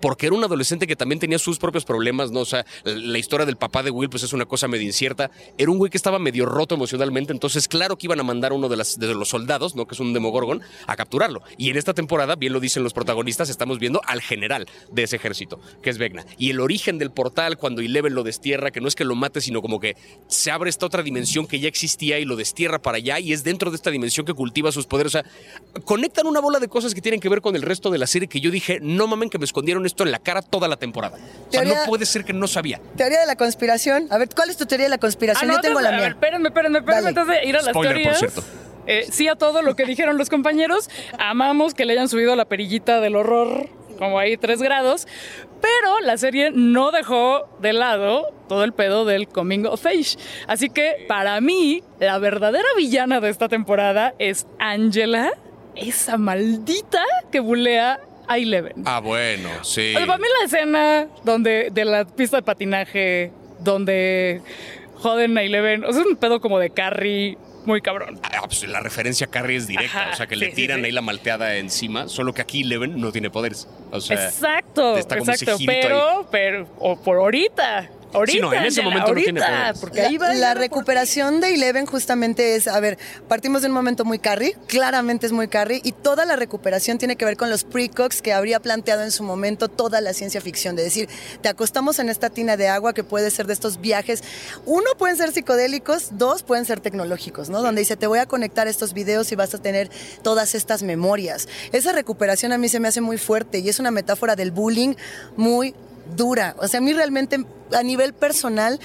porque 0.00 0.26
era 0.26 0.34
un 0.34 0.44
adolescente 0.44 0.86
que 0.86 0.96
también 0.96 1.18
tenía 1.18 1.38
sus 1.38 1.58
propios 1.58 1.84
problemas, 1.84 2.30
¿no? 2.30 2.40
O 2.40 2.44
sea, 2.44 2.64
la 2.84 3.18
historia 3.18 3.46
del 3.46 3.56
papá 3.56 3.82
de 3.82 3.90
Will, 3.90 4.10
pues 4.10 4.22
es 4.22 4.32
una 4.32 4.46
cosa 4.46 4.68
medio 4.68 4.86
incierta. 4.86 5.30
Era 5.58 5.70
un 5.70 5.78
güey 5.78 5.90
que 5.90 5.96
estaba 5.96 6.18
medio 6.18 6.46
roto 6.46 6.74
emocionalmente, 6.74 7.32
entonces, 7.32 7.68
claro 7.68 7.96
que 7.96 8.06
iban 8.06 8.20
a 8.20 8.22
mandar 8.22 8.52
a 8.52 8.54
uno 8.54 8.68
de, 8.68 8.76
los 8.76 9.28
soldados, 9.28 9.74
¿no? 9.74 9.86
Que 9.86 9.94
es 9.94 10.00
un 10.00 10.12
Demogorgon, 10.12 10.62
a 10.86 10.96
capturarlo. 10.96 11.42
Y 11.56 11.70
en 11.70 11.76
esta 11.76 11.94
temporada, 11.94 12.36
bien 12.36 12.52
lo 12.52 12.60
dicen 12.60 12.82
los 12.82 12.92
protagonistas, 12.92 13.48
estamos 13.48 13.78
viendo 13.78 14.00
al 14.06 14.20
general 14.20 14.66
de 14.90 15.02
ese 15.02 15.16
ejército, 15.16 15.60
que 15.82 15.90
es 15.90 15.98
Vecna. 15.98 16.24
Y 16.38 16.50
el 16.50 16.60
origen 16.60 16.98
del 16.98 17.10
portal, 17.10 17.58
cuando 17.58 17.80
Eleven 17.80 18.14
lo 18.14 18.22
destierra, 18.22 18.70
que 18.70 18.80
no 18.80 18.88
es 18.88 18.94
que 18.94 19.04
lo 19.04 19.14
mate, 19.14 19.40
sino 19.40 19.62
como 19.62 19.80
que 19.80 19.96
se 20.28 20.50
abre 20.50 20.70
esta 20.70 20.86
otra 20.86 21.02
dimensión 21.02 21.46
que 21.46 21.60
ya 21.60 21.68
existía 21.68 22.18
y 22.18 22.24
lo 22.24 22.36
destierra 22.36 22.80
para 22.80 22.98
allá, 22.98 23.18
y 23.20 23.32
es 23.32 23.44
dentro 23.44 23.70
de 23.70 23.76
esta 23.76 23.90
dimensión 23.90 24.26
que 24.26 24.34
cultiva 24.34 24.72
sus 24.72 24.86
poderes. 24.86 25.14
O 25.14 25.18
sea, 25.20 25.24
conectan 25.84 26.26
una 26.26 26.40
bola 26.40 26.58
de 26.58 26.68
cosas 26.68 26.94
que 26.94 27.00
tienen 27.00 27.20
que 27.20 27.28
ver 27.28 27.40
con 27.40 27.56
el 27.56 27.62
resto 27.62 27.90
de 27.90 27.98
la 27.98 28.06
serie 28.06 28.28
que 28.28 28.40
yo 28.40 28.50
dije, 28.50 28.78
no 28.82 29.06
mamen 29.06 29.30
que 29.30 29.38
me 29.38 29.44
escondieron 29.44 29.85
esto 29.86 30.04
en 30.04 30.10
la 30.12 30.18
cara 30.18 30.42
toda 30.42 30.68
la 30.68 30.76
temporada. 30.76 31.16
O 31.48 31.52
sea, 31.52 31.64
no 31.64 31.74
puede 31.86 32.06
ser 32.06 32.24
que 32.24 32.32
no 32.32 32.46
sabía. 32.46 32.80
Teoría 32.96 33.20
de 33.20 33.26
la 33.26 33.36
conspiración. 33.36 34.06
A 34.10 34.18
ver, 34.18 34.28
¿cuál 34.34 34.50
es 34.50 34.56
tu 34.56 34.66
teoría 34.66 34.86
de 34.86 34.90
la 34.90 34.98
conspiración? 34.98 35.50
Ah, 35.50 35.54
no, 35.54 35.58
Yo 35.58 35.62
tengo 35.62 35.80
la 35.80 35.88
a 35.88 35.92
mía. 35.92 36.00
ver, 36.02 36.12
espérenme, 36.12 36.48
espérenme, 36.48 36.78
espérenme 36.78 37.12
Dale. 37.12 37.20
antes 37.20 37.40
de 37.42 37.48
ir 37.48 37.56
a 37.56 37.62
las 37.62 37.70
Spoiler, 37.70 37.92
por 37.94 38.02
teorías. 38.02 38.18
cierto. 38.18 38.42
Eh, 38.88 39.06
sí 39.10 39.26
a 39.28 39.34
todo 39.34 39.62
lo 39.62 39.74
que 39.74 39.84
dijeron 39.84 40.16
los 40.18 40.28
compañeros. 40.30 40.88
Amamos 41.18 41.74
que 41.74 41.84
le 41.84 41.94
hayan 41.94 42.08
subido 42.08 42.36
la 42.36 42.44
perillita 42.44 43.00
del 43.00 43.16
horror, 43.16 43.68
como 43.98 44.18
ahí 44.18 44.36
tres 44.36 44.62
grados. 44.62 45.08
Pero 45.60 46.00
la 46.00 46.16
serie 46.18 46.50
no 46.52 46.92
dejó 46.92 47.48
de 47.60 47.72
lado 47.72 48.28
todo 48.48 48.62
el 48.62 48.72
pedo 48.72 49.04
del 49.04 49.26
coming 49.26 49.64
of 49.64 49.84
age. 49.86 50.16
Así 50.46 50.68
que 50.68 51.04
para 51.08 51.40
mí, 51.40 51.82
la 51.98 52.18
verdadera 52.18 52.68
villana 52.76 53.20
de 53.20 53.30
esta 53.30 53.48
temporada 53.48 54.14
es 54.18 54.46
Angela, 54.60 55.32
esa 55.74 56.18
maldita 56.18 57.02
que 57.32 57.40
bulea 57.40 58.00
a 58.28 58.38
Eleven. 58.38 58.82
Ah, 58.84 59.00
bueno, 59.00 59.48
sí. 59.62 59.94
O 59.94 59.98
sea, 59.98 60.06
para 60.06 60.18
mí 60.18 60.26
la 60.40 60.46
escena 60.46 61.06
donde 61.24 61.70
de 61.72 61.84
la 61.84 62.04
pista 62.04 62.38
de 62.38 62.42
patinaje, 62.42 63.30
donde 63.60 64.42
joden 64.94 65.36
a 65.38 65.42
Eleven, 65.42 65.84
o 65.84 65.92
sea, 65.92 66.02
es 66.02 66.06
un 66.06 66.16
pedo 66.16 66.40
como 66.40 66.58
de 66.58 66.70
Carrie 66.70 67.38
muy 67.66 67.80
cabrón. 67.80 68.20
Ah, 68.22 68.42
pues 68.44 68.66
la 68.66 68.80
referencia 68.80 69.26
a 69.26 69.30
Carrie 69.30 69.56
es 69.56 69.66
directa, 69.66 70.02
Ajá, 70.02 70.10
o 70.12 70.16
sea 70.16 70.26
que 70.26 70.36
sí, 70.36 70.40
le 70.40 70.52
tiran 70.52 70.80
sí. 70.80 70.86
ahí 70.86 70.92
la 70.92 71.02
malteada 71.02 71.56
encima, 71.56 72.08
solo 72.08 72.32
que 72.32 72.40
aquí 72.40 72.62
Eleven 72.62 72.98
no 73.00 73.12
tiene 73.12 73.28
poderes. 73.28 73.68
O 73.90 74.00
sea, 74.00 74.24
exacto, 74.24 74.96
está 74.96 75.18
como 75.18 75.32
exacto, 75.32 75.58
pero, 75.66 76.28
pero, 76.30 76.68
o 76.78 76.96
por 76.96 77.18
ahorita. 77.18 77.90
Ahorita, 78.16 78.36
Sí, 78.36 78.40
no, 78.40 78.52
en 78.52 78.64
ese 78.64 78.80
Angela, 78.80 78.84
momento 78.84 79.14
no 79.14 79.22
tiene 79.22 79.40
ahorita, 79.40 79.58
poderes. 79.58 79.80
porque 79.80 80.02
La, 80.02 80.08
ahí 80.08 80.18
va 80.18 80.34
la 80.34 80.54
recuperación 80.54 81.40
de 81.40 81.54
Eleven 81.54 81.86
justamente 81.86 82.56
es, 82.56 82.66
a 82.68 82.80
ver, 82.80 82.98
partimos 83.28 83.62
de 83.62 83.68
un 83.68 83.74
momento 83.74 84.04
muy 84.04 84.18
Carrie, 84.18 84.56
claramente 84.66 85.26
es 85.26 85.32
muy 85.32 85.48
Carrie, 85.48 85.80
y 85.84 85.92
toda 85.92 86.24
la 86.24 86.36
recuperación 86.36 86.98
tiene 86.98 87.16
que 87.16 87.24
ver 87.24 87.36
con 87.36 87.50
los 87.50 87.64
precox 87.64 88.22
que 88.22 88.32
habría 88.32 88.60
planteado 88.60 89.02
en 89.02 89.10
su 89.10 89.22
momento 89.22 89.68
toda 89.68 90.00
la 90.00 90.12
ciencia 90.12 90.40
ficción, 90.40 90.76
de 90.76 90.82
decir, 90.82 91.08
te 91.42 91.48
acostamos 91.48 91.98
en 91.98 92.08
esta 92.08 92.30
tina 92.30 92.56
de 92.56 92.68
agua 92.68 92.92
que 92.94 93.04
puede 93.04 93.30
ser 93.30 93.46
de 93.46 93.52
estos 93.52 93.80
viajes, 93.80 94.22
uno 94.64 94.86
pueden 94.98 95.16
ser 95.16 95.32
psicodélicos, 95.32 96.08
dos 96.12 96.42
pueden 96.42 96.64
ser 96.64 96.80
tecnológicos, 96.80 97.48
¿no? 97.50 97.62
Donde 97.62 97.80
dice, 97.80 97.96
te 97.96 98.06
voy 98.06 98.18
a 98.18 98.26
conectar 98.26 98.66
estos 98.68 98.92
videos 98.92 99.30
y 99.32 99.36
vas 99.36 99.54
a 99.54 99.58
tener 99.58 99.90
todas 100.22 100.54
estas 100.54 100.82
memorias. 100.82 101.48
Esa 101.72 101.92
recuperación 101.92 102.52
a 102.52 102.58
mí 102.58 102.68
se 102.68 102.80
me 102.80 102.88
hace 102.88 103.00
muy 103.00 103.18
fuerte 103.18 103.58
y 103.58 103.68
es 103.68 103.78
una 103.78 103.90
metáfora 103.90 104.36
del 104.36 104.50
bullying 104.50 104.94
muy 105.36 105.74
dura. 106.16 106.54
O 106.58 106.68
sea, 106.68 106.78
a 106.78 106.80
mí 106.80 106.92
realmente 106.92 107.44
a 107.72 107.82
nivel 107.82 108.12
personal, 108.14 108.80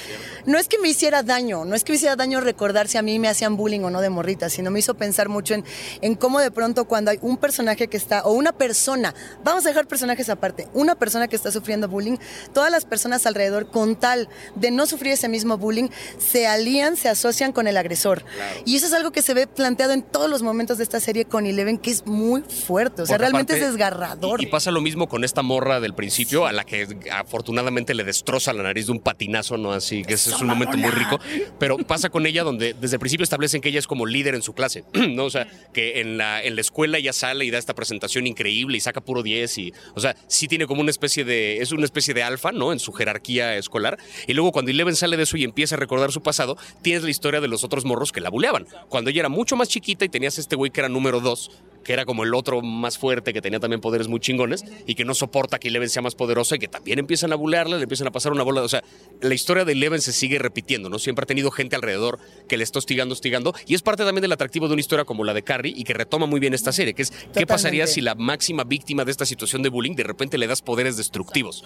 no 0.46 0.58
es 0.58 0.68
que 0.68 0.78
me 0.80 0.90
hiciera 0.90 1.24
daño, 1.24 1.66
no 1.66 1.76
es 1.76 1.84
que 1.84 1.92
me 1.92 1.98
hiciera 1.98 2.16
daño 2.16 2.42
recordar 2.42 2.88
si 2.88 2.98
a 2.98 3.02
mí 3.02 3.20
me 3.20 3.28
hacían 3.28 3.58
bullying 3.58 3.82
o 3.82 3.90
no 3.90 4.02
de 4.02 4.10
morrita, 4.10 4.50
sino 4.50 4.72
me 4.72 4.80
hizo 4.80 4.96
pensar 4.96 5.30
mucho 5.30 5.54
en, 5.54 5.64
en 6.02 6.16
cómo 6.16 6.40
de 6.40 6.52
pronto 6.52 6.86
cuando 6.86 7.12
hay 7.12 7.20
un 7.22 7.38
personaje 7.38 7.88
que 7.88 7.98
está, 7.98 8.24
o 8.24 8.32
una 8.34 8.52
persona, 8.52 9.14
vamos 9.44 9.66
a 9.66 9.70
dejar 9.70 9.88
personajes 9.88 10.30
aparte, 10.30 10.68
una 10.74 10.96
persona 10.96 11.28
que 11.28 11.36
está 11.36 11.52
sufriendo 11.52 11.88
bullying, 11.88 12.18
todas 12.54 12.72
las 12.72 12.86
personas 12.86 13.26
alrededor, 13.26 13.70
con 13.70 13.96
tal 13.96 14.30
de 14.56 14.72
no 14.72 14.86
sufrir 14.86 15.14
ese 15.14 15.28
mismo 15.30 15.58
bullying, 15.58 15.90
se 16.18 16.48
alían, 16.48 16.96
se 16.98 17.10
asocian 17.10 17.52
con 17.52 17.68
el 17.68 17.78
agresor. 17.78 18.24
Y 18.66 18.76
eso 18.78 18.88
es 18.88 18.94
algo 18.94 19.12
que 19.12 19.22
se 19.22 19.34
ve 19.34 19.48
planteado 19.48 19.94
en 19.94 20.02
todos 20.02 20.30
los 20.30 20.42
momentos 20.42 20.78
de 20.78 20.84
esta 20.84 21.00
serie 21.00 21.26
con 21.26 21.46
Eleven, 21.46 21.78
que 21.78 21.92
es 21.92 22.06
muy 22.06 22.42
fuerte, 22.42 23.04
o 23.04 23.06
sea, 23.06 23.14
Porque 23.18 23.22
realmente 23.22 23.54
aparte- 23.54 23.66
es 23.66 23.72
desgarrador. 23.72 24.42
Y, 24.42 24.46
y 24.46 24.48
pasa 24.48 24.72
lo 24.72 24.82
mismo 24.82 25.08
con 25.08 25.24
esta 25.24 25.42
morra 25.42 25.80
del 25.80 25.94
principio, 25.94 26.46
a 26.46 26.52
la 26.52 26.64
que 26.64 26.88
afortunadamente 27.12 27.94
le 27.94 28.04
destroza 28.04 28.54
la 28.54 28.64
nariz 28.64 28.71
de 28.74 28.92
un 28.92 29.00
patinazo, 29.00 29.58
¿no? 29.58 29.74
Así 29.74 30.04
que 30.04 30.16
ese 30.16 30.32
es 30.32 30.42
un 30.42 30.48
momento 30.48 30.78
muy 30.78 30.92
rico. 30.92 31.20
Pero 31.60 31.78
pasa 31.78 32.10
con 32.10 32.26
ella 32.26 32.44
donde 32.44 32.74
desde 32.74 32.96
el 32.96 33.00
principio 33.00 33.24
establecen 33.24 33.62
que 33.62 33.70
ella 33.70 33.80
es 33.80 33.88
como 33.88 34.06
líder 34.06 34.36
en 34.36 34.42
su 34.42 34.54
clase, 34.54 34.84
¿no? 34.94 35.26
O 35.26 35.30
sea, 35.30 35.48
que 35.74 36.02
en 36.02 36.18
la, 36.18 36.44
en 36.44 36.56
la 36.56 36.62
escuela 36.62 36.98
ella 36.98 37.14
sale 37.14 37.46
y 37.46 37.52
da 37.52 37.58
esta 37.58 37.74
presentación 37.76 38.28
increíble 38.28 38.78
y 38.78 38.80
saca 38.80 39.02
puro 39.02 39.24
10 39.24 39.58
y, 39.58 39.74
o 39.96 40.00
sea, 40.00 40.16
sí 40.28 40.48
tiene 40.48 40.68
como 40.68 40.82
una 40.82 40.92
especie 40.92 41.24
de, 41.24 41.58
es 41.58 41.72
una 41.72 41.86
especie 41.86 42.14
de 42.14 42.24
alfa, 42.24 42.52
¿no? 42.52 42.72
En 42.72 42.80
su 42.80 42.92
jerarquía 42.94 43.56
escolar. 43.58 43.98
Y 44.28 44.34
luego 44.34 44.52
cuando 44.52 44.72
Eleven 44.72 44.96
sale 44.96 45.18
de 45.18 45.24
eso 45.24 45.38
y 45.38 45.44
empieza 45.44 45.76
a 45.76 45.80
recordar 45.80 46.12
su 46.12 46.22
pasado, 46.22 46.58
tienes 46.82 47.04
la 47.04 47.10
historia 47.10 47.42
de 47.42 47.48
los 47.48 47.64
otros 47.64 47.86
morros 47.86 48.12
que 48.12 48.22
la 48.22 48.30
buleaban. 48.30 48.68
Cuando 48.90 49.10
ella 49.10 49.22
era 49.22 49.30
mucho 49.30 49.56
más 49.56 49.70
chiquita 49.70 50.06
y 50.06 50.10
tenías 50.10 50.38
este 50.38 50.56
güey 50.56 50.72
que 50.72 50.82
era 50.82 50.90
número 50.90 51.20
2, 51.20 51.52
que 51.84 51.94
era 51.94 52.06
como 52.06 52.24
el 52.24 52.34
otro 52.34 52.62
más 52.62 52.98
fuerte, 52.98 53.34
que 53.34 53.42
tenía 53.42 53.60
también 53.60 53.82
poderes 53.82 54.08
muy 54.08 54.20
chingones 54.20 54.64
y 54.86 54.96
que 54.96 55.06
no 55.06 55.14
soporta 55.14 55.60
que 55.60 55.70
Eleven 55.70 55.90
sea 55.90 56.02
más 56.02 56.16
poderosa 56.16 56.56
y 56.56 56.60
que 56.60 56.68
también 56.68 57.00
empiezan 57.00 57.32
a 57.34 57.36
bulearla, 57.36 57.78
le 57.78 57.84
empiezan 57.84 58.08
a 58.08 58.12
pasar 58.12 58.32
una 58.32 58.44
bola. 58.44 58.62
O 58.62 58.70
sea, 58.70 58.84
la 59.22 59.34
historia 59.34 59.66
de 59.66 59.74
Eleven 59.74 60.02
se 60.02 60.14
sigue 60.14 60.40
repitiendo, 60.40 60.90
¿no? 60.90 61.00
Siempre 61.00 61.24
ha 61.24 61.28
tenido 61.28 61.52
gente 61.52 61.76
alrededor 61.76 62.20
que 62.48 62.58
le 62.58 62.64
está 62.64 62.80
hostigando, 62.80 63.14
hostigando. 63.14 63.54
Y 63.68 63.76
es 63.76 63.82
parte 63.82 64.04
también 64.04 64.22
del 64.22 64.32
atractivo 64.32 64.68
de 64.68 64.74
una 64.74 64.82
historia 64.82 65.06
como 65.06 65.24
la 65.24 65.34
de 65.34 65.44
Carrie 65.44 65.74
y 65.76 65.84
que 65.84 65.94
retoma 65.94 66.26
muy 66.26 66.40
bien 66.40 66.54
esta 66.54 66.72
serie, 66.72 66.94
que 66.94 67.02
es 67.02 67.12
qué 67.34 67.48
pasaría 67.48 67.88
si 67.88 68.02
la 68.02 68.16
máxima 68.16 68.64
víctima 68.64 69.06
de 69.06 69.12
esta 69.12 69.26
situación 69.26 69.64
de 69.64 69.70
bullying 69.70 69.96
de 69.96 70.04
repente 70.04 70.38
le 70.38 70.48
das 70.48 70.62
poderes 70.62 70.98
destructivos. 70.98 71.64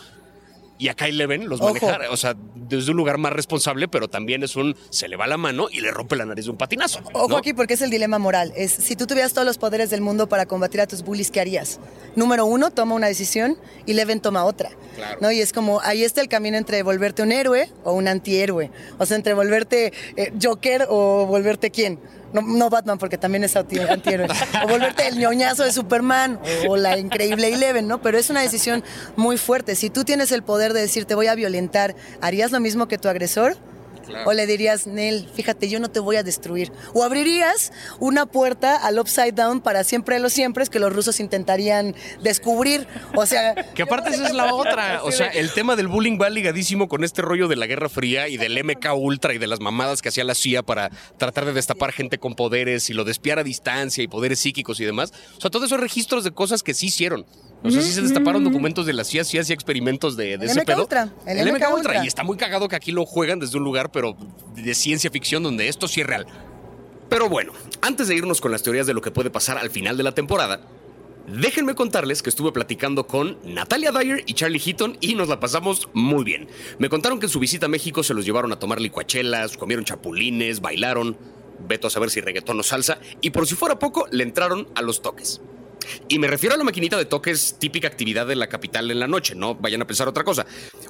Y 0.77 0.89
acá 0.89 1.07
Eleven 1.07 1.47
los 1.47 1.61
Ojo. 1.61 1.73
maneja, 1.73 1.99
o 2.11 2.17
sea, 2.17 2.35
desde 2.55 2.91
un 2.91 2.97
lugar 2.97 3.17
más 3.17 3.31
responsable, 3.31 3.87
pero 3.87 4.09
también 4.09 4.43
es 4.43 4.55
un 4.55 4.75
se 4.89 5.07
le 5.07 5.15
va 5.15 5.25
la 5.27 5.37
mano 5.37 5.67
y 5.71 5.79
le 5.79 5.91
rompe 5.91 6.15
la 6.15 6.25
nariz 6.25 6.45
de 6.45 6.51
un 6.51 6.57
patinazo. 6.57 6.99
Ojo 7.13 7.29
¿no? 7.29 7.37
aquí 7.37 7.53
porque 7.53 7.75
es 7.75 7.81
el 7.81 7.89
dilema 7.89 8.19
moral. 8.19 8.51
Es 8.55 8.71
si 8.71 8.95
tú 8.95 9.07
tuvieras 9.07 9.33
todos 9.33 9.45
los 9.45 9.57
poderes 9.57 9.89
del 9.89 10.01
mundo 10.01 10.27
para 10.27 10.45
combatir 10.45 10.81
a 10.81 10.87
tus 10.87 11.01
bullies, 11.03 11.31
¿qué 11.31 11.39
harías? 11.39 11.79
Número 12.15 12.45
uno, 12.45 12.71
toma 12.71 12.95
una 12.95 13.07
decisión 13.07 13.57
y 13.85 13.93
Leven 13.93 14.19
toma 14.19 14.43
otra. 14.43 14.71
Claro. 14.95 15.17
¿no? 15.21 15.31
Y 15.31 15.39
es 15.39 15.53
como, 15.53 15.81
ahí 15.81 16.03
está 16.03 16.21
el 16.21 16.27
camino 16.27 16.57
entre 16.57 16.83
volverte 16.83 17.21
un 17.23 17.31
héroe 17.31 17.71
o 17.83 17.93
un 17.93 18.07
antihéroe. 18.07 18.71
O 18.97 19.05
sea, 19.05 19.15
entre 19.15 19.33
volverte 19.33 19.93
eh, 20.17 20.33
Joker 20.41 20.87
o 20.89 21.25
volverte 21.25 21.71
quién. 21.71 21.99
No, 22.35 22.41
no 22.41 22.69
Batman, 22.69 22.97
porque 22.97 23.17
también 23.17 23.43
es 23.43 23.55
anti- 23.55 23.79
antihéroe. 23.79 24.27
O 24.63 24.67
volverte 24.67 25.07
el 25.07 25.17
ñoñazo 25.17 25.63
de 25.63 25.71
Superman 25.71 26.39
o 26.67 26.75
la 26.77 26.97
increíble 26.97 27.53
Eleven, 27.53 27.87
¿no? 27.87 28.01
Pero 28.01 28.17
es 28.17 28.29
una 28.29 28.41
decisión 28.41 28.83
muy 29.15 29.37
fuerte. 29.37 29.75
Si 29.75 29.89
tú 29.89 30.03
tienes 30.03 30.31
el 30.31 30.43
poder 30.43 30.73
de 30.73 30.81
decir 30.81 31.05
te 31.05 31.15
voy 31.15 31.27
a 31.27 31.35
violentar, 31.35 31.95
¿harías 32.21 32.51
lo 32.51 32.59
mismo 32.59 32.87
que 32.87 32.97
tu 32.97 33.07
agresor? 33.09 33.57
O 34.25 34.33
le 34.33 34.47
dirías, 34.47 34.87
Nel, 34.87 35.27
fíjate, 35.33 35.69
yo 35.69 35.79
no 35.79 35.89
te 35.89 35.99
voy 35.99 36.15
a 36.15 36.23
destruir. 36.23 36.71
O 36.93 37.03
abrirías 37.03 37.71
una 37.99 38.25
puerta 38.25 38.75
al 38.75 38.99
Upside 38.99 39.33
Down 39.33 39.61
para 39.61 39.83
siempre 39.83 40.15
de 40.15 40.21
los 40.21 40.33
siempre 40.33 40.65
que 40.69 40.79
los 40.79 40.93
rusos 40.93 41.19
intentarían 41.19 41.95
descubrir. 42.21 42.87
O 43.15 43.25
sea, 43.25 43.55
Que 43.73 43.83
aparte 43.83 44.09
esa 44.11 44.27
es 44.27 44.33
la 44.33 44.53
otra. 44.53 45.01
O 45.05 45.11
sea, 45.11 45.27
el 45.27 45.51
tema 45.51 45.75
del 45.75 45.87
bullying 45.87 46.17
va 46.19 46.29
ligadísimo 46.29 46.87
con 46.87 47.03
este 47.03 47.21
rollo 47.21 47.47
de 47.47 47.55
la 47.55 47.67
Guerra 47.67 47.89
Fría 47.89 48.27
y 48.27 48.37
del 48.37 48.63
MK 48.63 48.95
Ultra 48.95 49.33
y 49.33 49.37
de 49.37 49.47
las 49.47 49.59
mamadas 49.59 50.01
que 50.01 50.09
hacía 50.09 50.23
la 50.23 50.33
CIA 50.33 50.63
para 50.63 50.89
tratar 51.17 51.45
de 51.45 51.53
destapar 51.53 51.91
gente 51.91 52.17
con 52.17 52.35
poderes 52.35 52.89
y 52.89 52.93
lo 52.93 53.03
de 53.03 53.11
espiar 53.11 53.39
a 53.39 53.43
distancia 53.43 54.03
y 54.03 54.07
poderes 54.07 54.39
psíquicos 54.39 54.79
y 54.79 54.85
demás. 54.85 55.13
O 55.37 55.41
sea, 55.41 55.51
todos 55.51 55.65
esos 55.65 55.79
registros 55.79 56.23
de 56.23 56.31
cosas 56.31 56.63
que 56.63 56.73
sí 56.73 56.87
hicieron. 56.87 57.25
O 57.65 57.71
sea, 57.71 57.81
sí 57.81 57.91
se 57.91 58.01
destaparon 58.01 58.43
documentos 58.43 58.85
de 58.85 58.93
la 58.93 59.03
CIA, 59.03 59.23
sí 59.23 59.37
hacía 59.37 59.55
experimentos 59.55 60.15
de, 60.15 60.37
de 60.37 60.45
El 60.45 60.51
ese 60.51 60.61
MK 60.61 60.65
pedo. 60.67 60.81
Ultra, 60.81 61.09
el 61.25 61.51
MK 61.51 61.73
Ultra. 61.75 62.03
Y 62.03 62.07
está 62.07 62.23
muy 62.23 62.37
cagado 62.37 62.67
que 62.67 62.75
aquí 62.75 62.91
lo 62.91 63.05
juegan 63.05 63.39
desde 63.39 63.57
un 63.57 63.63
lugar, 63.63 63.91
pero 63.91 64.15
de 64.55 64.75
ciencia 64.75 65.09
ficción, 65.09 65.43
donde 65.43 65.67
esto 65.67 65.87
sí 65.87 66.01
es 66.01 66.07
real. 66.07 66.25
Pero 67.09 67.29
bueno, 67.29 67.53
antes 67.81 68.07
de 68.07 68.15
irnos 68.15 68.41
con 68.41 68.51
las 68.51 68.63
teorías 68.63 68.87
de 68.87 68.93
lo 68.93 69.01
que 69.01 69.11
puede 69.11 69.29
pasar 69.29 69.57
al 69.57 69.69
final 69.69 69.95
de 69.97 70.03
la 70.03 70.13
temporada, 70.13 70.61
déjenme 71.27 71.75
contarles 71.75 72.21
que 72.21 72.29
estuve 72.29 72.51
platicando 72.51 73.07
con 73.07 73.37
Natalia 73.43 73.91
Dyer 73.91 74.23
y 74.25 74.33
Charlie 74.33 74.59
Heaton 74.59 74.97
y 75.01 75.15
nos 75.15 75.27
la 75.27 75.39
pasamos 75.39 75.89
muy 75.93 76.23
bien. 76.23 76.47
Me 76.79 76.89
contaron 76.89 77.19
que 77.19 77.27
en 77.27 77.31
su 77.31 77.39
visita 77.39 77.67
a 77.67 77.69
México 77.69 78.03
se 78.03 78.13
los 78.13 78.25
llevaron 78.25 78.51
a 78.51 78.59
tomar 78.59 78.81
licuachelas, 78.81 79.57
comieron 79.57 79.85
chapulines, 79.85 80.61
bailaron, 80.61 81.17
veto 81.67 81.87
a 81.87 81.89
saber 81.89 82.09
si 82.09 82.21
reggaetón 82.21 82.59
o 82.59 82.63
salsa, 82.63 82.99
y 83.21 83.29
por 83.29 83.47
si 83.47 83.55
fuera 83.55 83.79
poco, 83.79 84.07
le 84.11 84.23
entraron 84.23 84.67
a 84.75 84.81
los 84.81 85.01
toques. 85.01 85.41
Y 86.07 86.19
me 86.19 86.27
refiero 86.27 86.55
a 86.55 86.57
la 86.57 86.63
maquinita 86.63 86.97
de 86.97 87.05
toques, 87.05 87.57
típica 87.59 87.87
actividad 87.87 88.27
de 88.27 88.35
la 88.35 88.47
capital 88.47 88.89
en 88.91 88.99
la 88.99 89.07
noche, 89.07 89.35
no 89.35 89.55
vayan 89.55 89.81
a 89.81 89.87
pensar 89.87 90.07
otra 90.07 90.23
cosa. 90.23 90.45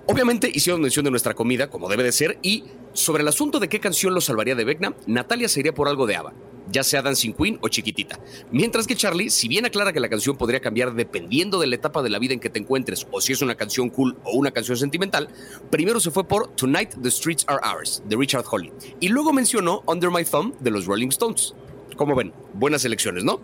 Obviamente 0.07 0.49
hicieron 0.53 0.81
mención 0.81 1.05
de 1.05 1.11
nuestra 1.11 1.33
comida, 1.33 1.69
como 1.69 1.89
debe 1.89 2.03
de 2.03 2.11
ser, 2.11 2.37
y 2.41 2.63
sobre 2.93 3.23
el 3.23 3.27
asunto 3.27 3.59
de 3.59 3.69
qué 3.69 3.79
canción 3.79 4.13
lo 4.13 4.21
salvaría 4.21 4.55
de 4.55 4.65
Vecna, 4.65 4.95
Natalia 5.07 5.49
se 5.49 5.59
iría 5.59 5.73
por 5.73 5.87
algo 5.87 6.05
de 6.07 6.15
ABBA. 6.15 6.33
ya 6.71 6.83
sea 6.83 7.01
Dancing 7.01 7.33
Queen 7.33 7.59
o 7.61 7.67
Chiquitita. 7.67 8.19
Mientras 8.51 8.87
que 8.87 8.95
Charlie, 8.95 9.29
si 9.29 9.47
bien 9.47 9.65
aclara 9.65 9.93
que 9.93 9.99
la 9.99 10.09
canción 10.09 10.37
podría 10.37 10.59
cambiar 10.59 10.93
dependiendo 10.93 11.59
de 11.59 11.67
la 11.67 11.75
etapa 11.75 12.01
de 12.01 12.09
la 12.09 12.19
vida 12.19 12.33
en 12.33 12.39
que 12.39 12.49
te 12.49 12.59
encuentres 12.59 13.07
o 13.11 13.21
si 13.21 13.33
es 13.33 13.41
una 13.41 13.55
canción 13.55 13.89
cool 13.89 14.17
o 14.23 14.33
una 14.33 14.51
canción 14.51 14.77
sentimental, 14.77 15.29
primero 15.69 15.99
se 15.99 16.11
fue 16.11 16.27
por 16.27 16.47
Tonight 16.55 16.95
the 17.01 17.11
Streets 17.11 17.45
Are 17.47 17.59
Ours 17.63 18.01
de 18.07 18.15
Richard 18.15 18.45
Holly 18.49 18.71
y 18.99 19.09
luego 19.09 19.33
mencionó 19.33 19.83
Under 19.85 20.09
My 20.09 20.23
Thumb 20.25 20.57
de 20.59 20.71
los 20.71 20.85
Rolling 20.85 21.09
Stones. 21.09 21.53
Como 21.95 22.15
ven, 22.15 22.33
buenas 22.53 22.83
elecciones, 22.85 23.23
¿no? 23.23 23.39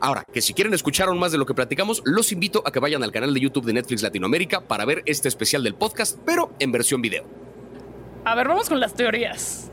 Ahora, 0.00 0.24
que 0.32 0.40
si 0.40 0.54
quieren 0.54 0.74
escuchar 0.74 1.08
aún 1.08 1.18
más 1.18 1.32
de 1.32 1.38
lo 1.38 1.46
que 1.46 1.54
platicamos, 1.54 2.02
los 2.04 2.30
invito 2.32 2.62
a 2.64 2.70
que 2.70 2.78
vayan 2.78 3.02
al 3.02 3.12
canal 3.12 3.34
de 3.34 3.40
YouTube 3.40 3.64
de 3.64 3.72
Netflix 3.72 4.02
Latinoamérica 4.02 4.60
para 4.60 4.84
ver 4.84 5.02
este 5.06 5.28
especial 5.28 5.62
del 5.64 5.74
podcast, 5.74 6.18
pero 6.24 6.52
en 6.58 6.72
versión 6.72 7.02
video. 7.02 7.24
A 8.24 8.34
ver, 8.34 8.48
vamos 8.48 8.68
con 8.68 8.80
las 8.80 8.94
teorías. 8.94 9.70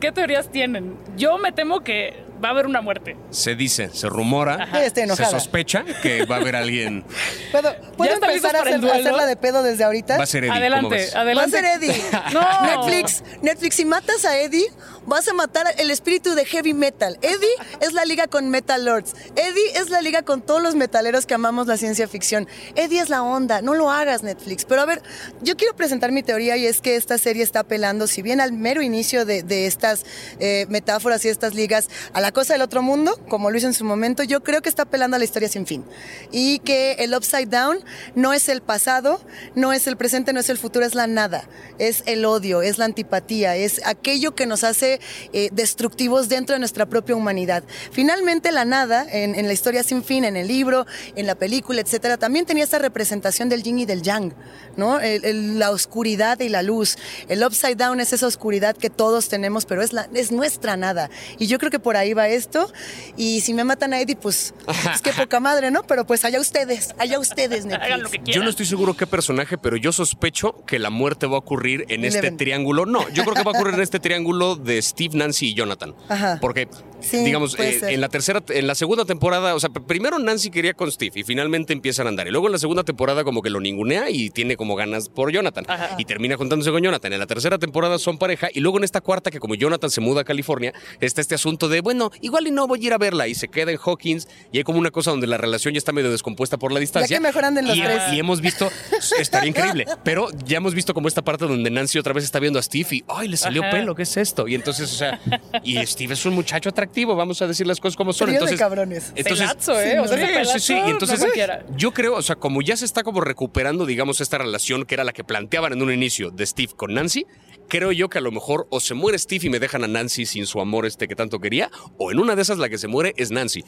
¿Qué 0.00 0.12
teorías 0.12 0.50
tienen? 0.50 0.96
Yo 1.16 1.38
me 1.38 1.52
temo 1.52 1.80
que 1.80 2.14
va 2.42 2.48
a 2.48 2.50
haber 2.52 2.66
una 2.66 2.80
muerte. 2.80 3.16
Se 3.30 3.54
dice, 3.54 3.90
se 3.92 4.08
rumora, 4.08 4.68
se 4.94 5.24
sospecha 5.26 5.84
que 6.02 6.24
va 6.24 6.36
a 6.36 6.38
haber 6.40 6.56
alguien. 6.56 7.04
¿Puedo, 7.52 7.74
¿puedo 7.96 8.14
empezar 8.14 8.56
a, 8.56 8.60
hacer, 8.60 8.84
hacerla 8.84 9.26
de 9.26 9.36
pedo 9.36 9.62
desde 9.62 9.84
ahorita? 9.84 10.16
Va 10.16 10.24
a 10.24 10.26
ser 10.26 10.44
Eddie. 10.44 10.50
¿cómo 10.50 10.60
adelante, 10.60 10.94
ves? 10.96 11.14
Va 11.14 11.18
a 11.18 11.22
adelante. 11.22 11.50
ser 11.50 11.64
Eddie. 11.64 12.02
No. 12.32 12.62
Netflix, 12.62 13.22
Netflix, 13.42 13.74
si 13.76 13.84
matas 13.84 14.24
a 14.24 14.38
Eddie, 14.38 14.66
vas 15.06 15.28
a 15.28 15.34
matar 15.34 15.66
el 15.78 15.90
espíritu 15.90 16.34
de 16.34 16.44
heavy 16.44 16.72
metal. 16.72 17.18
Eddie 17.20 17.54
es 17.80 17.92
la 17.92 18.04
liga 18.04 18.26
con 18.26 18.48
Metal 18.48 18.82
Lords. 18.84 19.14
Eddie 19.36 19.78
es 19.78 19.90
la 19.90 20.00
liga 20.00 20.22
con 20.22 20.40
todos 20.40 20.62
los 20.62 20.74
metaleros 20.74 21.26
que 21.26 21.34
amamos 21.34 21.66
la 21.66 21.76
ciencia 21.76 22.08
ficción. 22.08 22.48
Eddie 22.74 23.00
es 23.00 23.10
la 23.10 23.22
onda. 23.22 23.60
No 23.60 23.74
lo 23.74 23.90
hagas, 23.90 24.22
Netflix. 24.22 24.64
Pero 24.64 24.80
a 24.80 24.86
ver, 24.86 25.02
yo 25.42 25.56
quiero 25.56 25.76
presentar 25.76 26.10
mi 26.12 26.22
teoría 26.22 26.56
y 26.56 26.66
es 26.66 26.80
que 26.80 26.96
esta 26.96 27.18
serie 27.18 27.42
está 27.42 27.60
apelando, 27.60 28.06
si 28.06 28.22
bien 28.22 28.40
al 28.40 28.52
mero 28.52 28.82
inicio 28.82 29.24
de, 29.24 29.42
de 29.42 29.66
estas 29.66 30.04
eh, 30.38 30.66
metáforas 30.68 31.24
y 31.24 31.28
estas 31.28 31.54
ligas, 31.54 31.88
a 32.12 32.20
la 32.20 32.31
cosa 32.32 32.54
del 32.54 32.62
otro 32.62 32.82
mundo, 32.82 33.18
como 33.28 33.50
lo 33.50 33.56
hizo 33.58 33.66
en 33.66 33.74
su 33.74 33.84
momento, 33.84 34.22
yo 34.22 34.42
creo 34.42 34.62
que 34.62 34.68
está 34.68 34.82
apelando 34.82 35.16
a 35.16 35.18
la 35.18 35.24
historia 35.24 35.48
sin 35.48 35.66
fin. 35.66 35.84
Y 36.30 36.58
que 36.60 36.92
el 36.94 37.14
Upside 37.14 37.46
Down 37.46 37.78
no 38.14 38.32
es 38.32 38.48
el 38.48 38.62
pasado, 38.62 39.20
no 39.54 39.72
es 39.72 39.86
el 39.86 39.96
presente, 39.96 40.32
no 40.32 40.40
es 40.40 40.48
el 40.50 40.58
futuro, 40.58 40.84
es 40.84 40.94
la 40.94 41.06
nada. 41.06 41.48
Es 41.78 42.02
el 42.06 42.24
odio, 42.24 42.62
es 42.62 42.78
la 42.78 42.84
antipatía, 42.84 43.56
es 43.56 43.80
aquello 43.84 44.34
que 44.34 44.46
nos 44.46 44.64
hace 44.64 45.00
eh, 45.32 45.48
destructivos 45.52 46.28
dentro 46.28 46.54
de 46.54 46.58
nuestra 46.60 46.86
propia 46.86 47.14
humanidad. 47.16 47.64
Finalmente, 47.90 48.52
la 48.52 48.64
nada, 48.64 49.06
en, 49.10 49.34
en 49.34 49.46
la 49.46 49.52
historia 49.52 49.82
sin 49.82 50.02
fin, 50.04 50.24
en 50.24 50.36
el 50.36 50.48
libro, 50.48 50.86
en 51.16 51.26
la 51.26 51.34
película, 51.34 51.80
etcétera, 51.80 52.16
también 52.16 52.46
tenía 52.46 52.64
esta 52.64 52.78
representación 52.78 53.48
del 53.48 53.62
yin 53.62 53.78
y 53.80 53.86
del 53.86 54.02
yang, 54.02 54.32
¿no? 54.76 55.00
El- 55.00 55.24
el- 55.24 55.58
la 55.58 55.70
oscuridad 55.70 56.40
y 56.40 56.48
la 56.48 56.62
luz. 56.62 56.96
El 57.28 57.44
Upside 57.44 57.76
Down 57.76 58.00
es 58.00 58.12
esa 58.12 58.26
oscuridad 58.26 58.76
que 58.76 58.90
todos 58.90 59.28
tenemos, 59.28 59.66
pero 59.66 59.82
es, 59.82 59.92
la, 59.92 60.08
es 60.14 60.32
nuestra 60.32 60.76
nada. 60.76 61.10
Y 61.38 61.46
yo 61.46 61.58
creo 61.58 61.70
que 61.70 61.78
por 61.78 61.96
ahí 61.96 62.14
va 62.14 62.21
esto. 62.28 62.72
Y 63.16 63.40
si 63.40 63.54
me 63.54 63.64
matan 63.64 63.92
a 63.92 64.00
Eddie, 64.00 64.16
pues, 64.16 64.54
es 64.92 65.00
que 65.02 65.12
poca 65.12 65.40
madre, 65.40 65.70
¿no? 65.70 65.82
Pero 65.82 66.06
pues 66.06 66.24
allá 66.24 66.40
ustedes, 66.40 66.94
allá 66.98 67.18
ustedes, 67.18 67.64
Netflix. 67.64 67.86
Hagan 67.86 68.02
lo 68.02 68.10
que 68.10 68.18
quieran. 68.18 68.34
Yo 68.34 68.44
no 68.44 68.50
estoy 68.50 68.66
seguro 68.66 68.94
qué 68.94 69.06
personaje, 69.06 69.58
pero 69.58 69.76
yo 69.76 69.92
sospecho 69.92 70.64
que 70.66 70.78
la 70.78 70.90
muerte 70.90 71.26
va 71.26 71.36
a 71.36 71.38
ocurrir 71.38 71.86
en 71.88 72.04
este 72.04 72.30
triángulo. 72.30 72.86
No, 72.86 73.08
yo 73.10 73.24
creo 73.24 73.34
que 73.34 73.42
va 73.42 73.52
a 73.52 73.54
ocurrir 73.54 73.74
en 73.74 73.80
este 73.80 74.00
triángulo 74.00 74.56
de 74.56 74.80
Steve, 74.82 75.16
Nancy 75.16 75.48
y 75.48 75.54
Jonathan. 75.54 75.94
Ajá. 76.08 76.38
Porque, 76.40 76.68
Sí, 77.02 77.18
digamos, 77.24 77.56
puede 77.56 77.70
eh, 77.76 77.80
ser. 77.80 77.92
en 77.92 78.00
la 78.00 78.08
tercera, 78.08 78.42
en 78.48 78.66
la 78.66 78.74
segunda 78.74 79.04
temporada, 79.04 79.54
o 79.54 79.60
sea, 79.60 79.70
pr- 79.70 79.86
primero 79.86 80.18
Nancy 80.18 80.50
quería 80.50 80.74
con 80.74 80.90
Steve 80.90 81.12
y 81.16 81.22
finalmente 81.24 81.72
empiezan 81.72 82.06
a 82.06 82.10
andar. 82.10 82.26
Y 82.28 82.30
luego 82.30 82.46
en 82.46 82.52
la 82.52 82.58
segunda 82.58 82.84
temporada 82.84 83.24
como 83.24 83.42
que 83.42 83.50
lo 83.50 83.60
ningunea 83.60 84.10
y 84.10 84.30
tiene 84.30 84.56
como 84.56 84.74
ganas 84.76 85.08
por 85.08 85.30
Jonathan. 85.32 85.64
Ajá. 85.68 85.96
Y 85.98 86.04
termina 86.04 86.36
juntándose 86.36 86.70
con 86.70 86.82
Jonathan. 86.82 87.12
En 87.12 87.18
la 87.18 87.26
tercera 87.26 87.58
temporada 87.58 87.98
son 87.98 88.18
pareja 88.18 88.48
y 88.52 88.60
luego 88.60 88.78
en 88.78 88.84
esta 88.84 89.00
cuarta, 89.00 89.30
que 89.30 89.38
como 89.40 89.54
Jonathan 89.54 89.90
se 89.90 90.00
muda 90.00 90.22
a 90.22 90.24
California, 90.24 90.72
está 91.00 91.20
este 91.20 91.34
asunto 91.34 91.68
de, 91.68 91.80
bueno, 91.80 92.10
igual 92.20 92.46
y 92.46 92.50
no 92.50 92.66
voy 92.66 92.82
a 92.82 92.86
ir 92.86 92.92
a 92.92 92.98
verla 92.98 93.28
y 93.28 93.34
se 93.34 93.48
queda 93.48 93.70
en 93.72 93.78
Hawkins 93.78 94.28
y 94.52 94.58
hay 94.58 94.64
como 94.64 94.78
una 94.78 94.90
cosa 94.90 95.10
donde 95.10 95.26
la 95.26 95.38
relación 95.38 95.74
ya 95.74 95.78
está 95.78 95.92
medio 95.92 96.10
descompuesta 96.10 96.56
por 96.58 96.72
la 96.72 96.80
distancia. 96.80 97.16
que 97.16 97.20
mejor 97.22 97.44
anden 97.44 97.66
los 97.66 97.76
y, 97.76 97.80
tres. 97.82 98.02
y 98.12 98.18
hemos 98.18 98.40
visto, 98.40 98.70
estaría 99.18 99.48
increíble, 99.50 99.86
pero 100.04 100.28
ya 100.46 100.58
hemos 100.58 100.74
visto 100.74 100.94
como 100.94 101.08
esta 101.08 101.22
parte 101.22 101.46
donde 101.46 101.70
Nancy 101.70 101.98
otra 101.98 102.12
vez 102.12 102.24
está 102.24 102.38
viendo 102.38 102.58
a 102.58 102.62
Steve 102.62 102.88
y, 102.92 103.04
ay, 103.08 103.28
le 103.28 103.36
salió 103.36 103.62
Ajá. 103.62 103.70
pelo, 103.72 103.94
¿qué 103.94 104.02
es 104.02 104.16
esto? 104.16 104.46
Y 104.48 104.54
entonces, 104.54 104.92
o 104.92 104.96
sea, 104.96 105.20
y 105.64 105.84
Steve 105.86 106.14
es 106.14 106.24
un 106.26 106.34
muchacho 106.34 106.68
atractivo, 106.68 106.91
vamos 107.16 107.42
a 107.42 107.46
decir 107.46 107.66
las 107.66 107.80
cosas 107.80 107.96
como 107.96 108.12
son. 108.12 108.28
Trío 108.28 108.40
de 108.40 108.44
Entonces, 108.44 108.58
cabrones. 108.58 109.12
entonces 109.14 109.48
Pelazo, 109.48 109.80
¿eh? 109.80 109.98
O 109.98 110.06
sea, 110.06 110.44
Sí, 110.44 110.60
sí, 110.60 110.74
entonces, 110.86 111.20
no 111.20 111.76
yo 111.76 111.92
creo, 111.92 112.14
o 112.14 112.22
sea, 112.22 112.36
como 112.36 112.62
ya 112.62 112.76
se 112.76 112.84
está 112.84 113.02
como 113.02 113.20
recuperando, 113.20 113.86
digamos, 113.86 114.20
esta 114.20 114.38
relación 114.38 114.84
que 114.84 114.94
era 114.94 115.04
la 115.04 115.12
que 115.12 115.24
planteaban 115.24 115.72
en 115.72 115.82
un 115.82 115.92
inicio 115.92 116.30
de 116.30 116.46
Steve 116.46 116.72
con 116.76 116.94
Nancy, 116.94 117.26
creo 117.68 117.92
yo 117.92 118.08
que 118.08 118.18
a 118.18 118.20
lo 118.20 118.30
mejor 118.30 118.66
o 118.70 118.80
se 118.80 118.94
muere 118.94 119.18
Steve 119.18 119.46
y 119.46 119.50
me 119.50 119.58
dejan 119.58 119.84
a 119.84 119.88
Nancy 119.88 120.26
sin 120.26 120.46
su 120.46 120.60
amor 120.60 120.86
este 120.86 121.08
que 121.08 121.16
tanto 121.16 121.40
quería, 121.40 121.70
o 121.98 122.12
en 122.12 122.18
una 122.18 122.36
de 122.36 122.42
esas 122.42 122.58
la 122.58 122.68
que 122.68 122.78
se 122.78 122.88
muere 122.88 123.14
es 123.16 123.30
Nancy. 123.30 123.64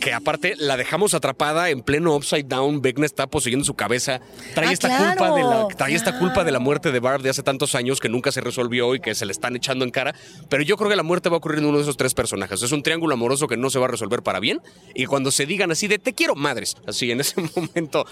Que 0.00 0.14
aparte 0.14 0.54
la 0.56 0.78
dejamos 0.78 1.12
atrapada 1.12 1.68
en 1.68 1.82
pleno 1.82 2.16
upside 2.16 2.44
down, 2.44 2.80
Vecna 2.80 3.04
está 3.04 3.26
poseyendo 3.26 3.66
su 3.66 3.74
cabeza, 3.74 4.20
trae 4.54 4.68
Ah, 4.68 4.72
esta 4.72 4.88
claro, 4.88 5.18
culpa 5.18 5.34
de 5.36 5.42
la 5.42 5.68
trae 5.76 5.94
esta 5.94 6.18
culpa 6.18 6.42
de 6.42 6.50
la 6.52 6.58
muerte 6.58 6.90
de 6.90 7.00
Barb 7.00 7.20
de 7.20 7.28
hace 7.28 7.42
tantos 7.42 7.74
años 7.74 8.00
que 8.00 8.08
nunca 8.08 8.32
se 8.32 8.40
resolvió 8.40 8.94
y 8.94 9.00
que 9.00 9.14
se 9.14 9.26
le 9.26 9.32
están 9.32 9.56
echando 9.56 9.84
en 9.84 9.90
cara, 9.90 10.14
pero 10.48 10.62
yo 10.62 10.78
creo 10.78 10.88
que 10.88 10.96
la 10.96 11.02
muerte 11.02 11.28
va 11.28 11.34
a 11.34 11.38
ocurrir 11.38 11.58
en 11.58 11.66
uno 11.66 11.76
de 11.76 11.82
esos 11.82 11.98
tres 11.98 12.14
personajes. 12.14 12.62
Es 12.62 12.72
un 12.72 12.82
triángulo 12.82 13.12
amoroso 13.12 13.46
que 13.46 13.58
no 13.58 13.68
se 13.68 13.78
va 13.78 13.84
a 13.86 13.90
resolver 13.90 14.22
para 14.22 14.40
bien. 14.40 14.60
Y 14.94 15.04
cuando 15.04 15.30
se 15.30 15.44
digan 15.44 15.70
así 15.70 15.86
de 15.86 15.98
te 15.98 16.14
quiero 16.14 16.34
madres, 16.34 16.76
así 16.86 17.10
en 17.10 17.20
ese 17.20 17.34
momento 17.54 18.06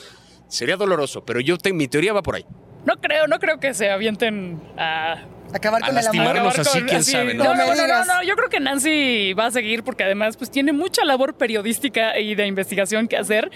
sería 0.49 0.77
doloroso, 0.77 1.25
pero 1.25 1.41
yo 1.41 1.57
te- 1.57 1.73
mi 1.73 1.89
teoría 1.89 2.13
va 2.13 2.23
por 2.23 2.35
ahí. 2.37 2.45
No 2.89 2.97
creo, 3.03 3.27
no 3.27 3.39
creo 3.39 3.61
que 3.61 3.75
se 3.75 3.91
avienten 3.91 4.59
a 4.79 5.17
Acabar 5.53 5.83
A 5.83 5.87
con 5.89 5.97
el 5.99 6.07
amor. 6.07 6.15
lastimarnos 6.17 6.59
así, 6.59 6.79
con- 6.81 6.89
quién 6.89 7.03
sabe, 7.05 7.35
¿no? 7.35 7.45
No, 7.45 7.55
No 7.55 7.67
me 7.75 7.77
no, 7.87 8.05
no, 8.05 8.23
yo 8.23 8.35
creo 8.37 8.49
que 8.51 8.61
Nancy 8.61 9.33
va 9.35 9.47
a 9.47 9.51
seguir 9.51 9.83
porque 9.83 10.05
además 10.05 10.37
pues 10.37 10.51
tiene 10.51 10.73
mucha 10.73 11.05
labor 11.05 11.35
periodística 11.35 12.19
y 12.19 12.35
de 12.35 12.47
investigación 12.47 13.09
que 13.09 13.17
hacer. 13.19 13.51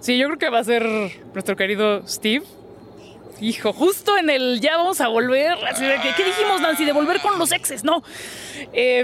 Sí, 0.00 0.18
yo 0.18 0.26
creo 0.26 0.38
que 0.38 0.50
va 0.50 0.58
a 0.60 0.64
ser 0.64 0.84
nuestro 1.32 1.54
querido 1.56 2.06
Steve. 2.08 2.44
Hijo, 3.40 3.72
justo 3.72 4.16
en 4.18 4.30
el 4.30 4.60
ya 4.60 4.76
vamos 4.76 5.00
a 5.00 5.08
volver. 5.08 5.52
Así 5.68 5.84
de 5.84 5.94
que, 5.96 6.10
¿Qué 6.16 6.24
dijimos, 6.24 6.60
Nancy? 6.60 6.84
De 6.84 6.92
volver 6.92 7.18
con 7.20 7.36
los 7.40 7.50
exes, 7.50 7.82
no. 7.82 8.04
Eh, 8.72 9.02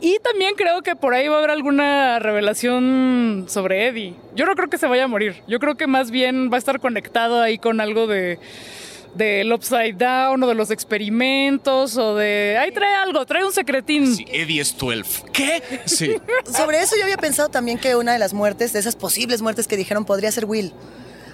y 0.00 0.18
también 0.20 0.54
creo 0.56 0.80
que 0.80 0.96
por 0.96 1.12
ahí 1.12 1.28
va 1.28 1.34
a 1.34 1.38
haber 1.38 1.50
alguna 1.50 2.18
revelación 2.18 3.44
sobre 3.48 3.88
Eddie. 3.88 4.14
Yo 4.34 4.46
no 4.46 4.54
creo 4.54 4.70
que 4.70 4.78
se 4.78 4.86
vaya 4.86 5.04
a 5.04 5.08
morir. 5.08 5.42
Yo 5.46 5.58
creo 5.58 5.74
que 5.74 5.86
más 5.86 6.10
bien 6.10 6.50
va 6.50 6.54
a 6.56 6.58
estar 6.58 6.80
conectado 6.80 7.42
ahí 7.42 7.58
con 7.58 7.82
algo 7.82 8.06
de 8.06 8.38
del 9.14 9.52
Upside 9.52 9.94
Down 9.94 10.42
o 10.42 10.46
de 10.46 10.54
los 10.54 10.70
experimentos 10.70 11.96
o 11.96 12.14
de... 12.14 12.56
Ahí 12.58 12.70
trae 12.72 12.94
algo, 12.94 13.24
trae 13.26 13.44
un 13.44 13.52
secretín. 13.52 14.14
Sí, 14.14 14.24
Eddie 14.30 14.60
es 14.60 14.76
12. 14.76 15.24
¿Qué? 15.32 15.62
Sí. 15.86 16.16
Sobre 16.56 16.80
eso 16.80 16.96
yo 16.96 17.04
había 17.04 17.16
pensado 17.16 17.48
también 17.48 17.78
que 17.78 17.96
una 17.96 18.12
de 18.12 18.18
las 18.18 18.34
muertes, 18.34 18.72
de 18.72 18.78
esas 18.78 18.96
posibles 18.96 19.42
muertes 19.42 19.66
que 19.66 19.76
dijeron, 19.76 20.04
podría 20.04 20.30
ser 20.32 20.44
Will. 20.44 20.72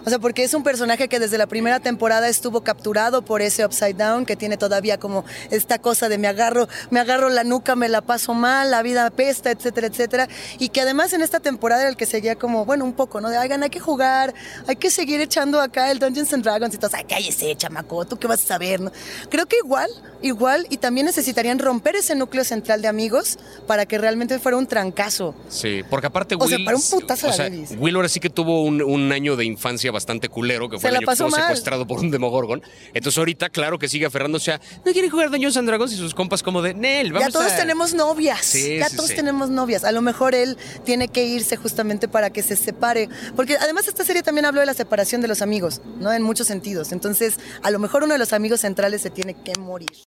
O 0.06 0.10
sea, 0.10 0.18
porque 0.18 0.44
es 0.44 0.52
un 0.54 0.62
personaje 0.62 1.08
que 1.08 1.18
desde 1.18 1.38
la 1.38 1.46
primera 1.46 1.80
temporada 1.80 2.28
estuvo 2.28 2.62
capturado 2.62 3.22
por 3.22 3.40
ese 3.40 3.64
Upside 3.64 3.94
Down, 3.94 4.26
que 4.26 4.36
tiene 4.36 4.56
todavía 4.56 4.98
como 4.98 5.24
esta 5.50 5.78
cosa 5.78 6.08
de 6.08 6.18
me 6.18 6.28
agarro, 6.28 6.68
me 6.90 7.00
agarro 7.00 7.28
la 7.30 7.42
nuca, 7.44 7.74
me 7.74 7.88
la 7.88 8.02
paso 8.02 8.34
mal, 8.34 8.70
la 8.70 8.82
vida 8.82 9.08
pesta, 9.10 9.50
etcétera, 9.50 9.86
etcétera. 9.86 10.28
Y 10.58 10.68
que 10.68 10.82
además 10.82 11.12
en 11.14 11.22
esta 11.22 11.40
temporada 11.40 11.82
era 11.82 11.90
el 11.90 11.96
que 11.96 12.06
seguía 12.06 12.36
como, 12.36 12.64
bueno, 12.64 12.84
un 12.84 12.92
poco, 12.92 13.20
¿no? 13.20 13.30
De, 13.30 13.38
oigan, 13.38 13.62
hay 13.62 13.70
que 13.70 13.80
jugar, 13.80 14.34
hay 14.66 14.76
que 14.76 14.90
seguir 14.90 15.20
echando 15.20 15.60
acá 15.60 15.90
el 15.90 15.98
Dungeons 15.98 16.32
and 16.32 16.44
Dragons 16.44 16.74
y 16.74 16.78
todos, 16.78 16.94
ay, 16.94 17.04
cállese, 17.08 17.54
chamaco, 17.56 18.04
¿tú 18.04 18.18
qué 18.18 18.26
vas 18.26 18.42
a 18.44 18.46
saber? 18.46 18.80
no?". 18.80 18.92
Creo 19.30 19.46
que 19.46 19.56
igual, 19.64 19.90
igual, 20.20 20.66
y 20.70 20.76
también 20.76 21.06
necesitarían 21.06 21.58
romper 21.58 21.96
ese 21.96 22.14
núcleo 22.14 22.44
central 22.44 22.82
de 22.82 22.88
amigos 22.88 23.38
para 23.66 23.86
que 23.86 23.96
realmente 23.98 24.38
fuera 24.38 24.58
un 24.58 24.66
trancazo. 24.66 25.34
Sí, 25.48 25.82
porque 25.88 26.08
aparte 26.08 26.34
O 26.38 26.46
sea, 26.46 26.56
Will. 26.58 26.64
para 26.66 26.76
un 26.76 26.82
putazo 26.82 27.26
o 27.26 27.30
la 27.30 27.36
sea. 27.36 27.50
Will 27.78 27.96
ahora 27.96 28.08
sí 28.08 28.20
que 28.20 28.30
tuvo 28.30 28.62
un, 28.64 28.82
un 28.82 29.10
año 29.12 29.36
de 29.36 29.44
infancia 29.44 29.93
bastante 29.94 30.28
culero, 30.28 30.68
que 30.68 30.78
fue 30.78 30.90
el 30.90 30.96
año 30.96 31.06
que 31.06 31.16
secuestrado 31.16 31.86
por 31.86 32.00
un 32.00 32.10
demogorgon. 32.10 32.62
Entonces 32.92 33.16
ahorita, 33.16 33.48
claro 33.48 33.78
que 33.78 33.88
sigue 33.88 34.04
aferrándose 34.04 34.52
a. 34.52 34.60
No 34.84 34.92
quiere 34.92 35.08
jugar 35.08 35.30
Dungeons 35.30 35.56
and 35.56 35.66
Dragons 35.66 35.92
y 35.92 35.96
sus 35.96 36.14
compas 36.14 36.42
como 36.42 36.60
de. 36.60 36.74
Nel, 36.74 37.12
vamos 37.12 37.28
ya 37.28 37.32
todos 37.32 37.52
a-". 37.52 37.56
tenemos 37.56 37.94
novias. 37.94 38.44
Sí, 38.44 38.76
ya 38.78 38.90
sí, 38.90 38.96
todos 38.96 39.08
sí. 39.10 39.16
tenemos 39.16 39.48
novias. 39.48 39.84
A 39.84 39.92
lo 39.92 40.02
mejor 40.02 40.34
él 40.34 40.58
tiene 40.84 41.08
que 41.08 41.24
irse 41.24 41.56
justamente 41.56 42.08
para 42.08 42.30
que 42.30 42.42
se 42.42 42.56
separe. 42.56 43.08
Porque 43.34 43.56
además 43.56 43.88
esta 43.88 44.04
serie 44.04 44.22
también 44.22 44.44
habló 44.44 44.60
de 44.60 44.66
la 44.66 44.74
separación 44.74 45.22
de 45.22 45.28
los 45.28 45.40
amigos, 45.40 45.80
¿no? 45.98 46.12
En 46.12 46.22
muchos 46.22 46.46
sentidos. 46.46 46.92
Entonces, 46.92 47.38
a 47.62 47.70
lo 47.70 47.78
mejor 47.78 48.02
uno 48.02 48.12
de 48.12 48.18
los 48.18 48.32
amigos 48.32 48.60
centrales 48.60 49.00
se 49.00 49.10
tiene 49.10 49.34
que 49.42 49.58
morir. 49.58 50.13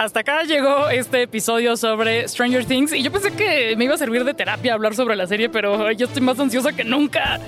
Hasta 0.00 0.20
acá 0.20 0.44
llegó 0.44 0.88
este 0.88 1.20
episodio 1.20 1.76
sobre 1.76 2.26
Stranger 2.26 2.64
Things 2.64 2.94
y 2.94 3.02
yo 3.02 3.12
pensé 3.12 3.32
que 3.32 3.74
me 3.76 3.84
iba 3.84 3.92
a 3.92 3.98
servir 3.98 4.24
de 4.24 4.32
terapia 4.32 4.72
hablar 4.72 4.94
sobre 4.94 5.14
la 5.14 5.26
serie, 5.26 5.50
pero 5.50 5.92
yo 5.92 6.06
estoy 6.06 6.22
más 6.22 6.40
ansiosa 6.40 6.72
que 6.72 6.84
nunca. 6.84 7.38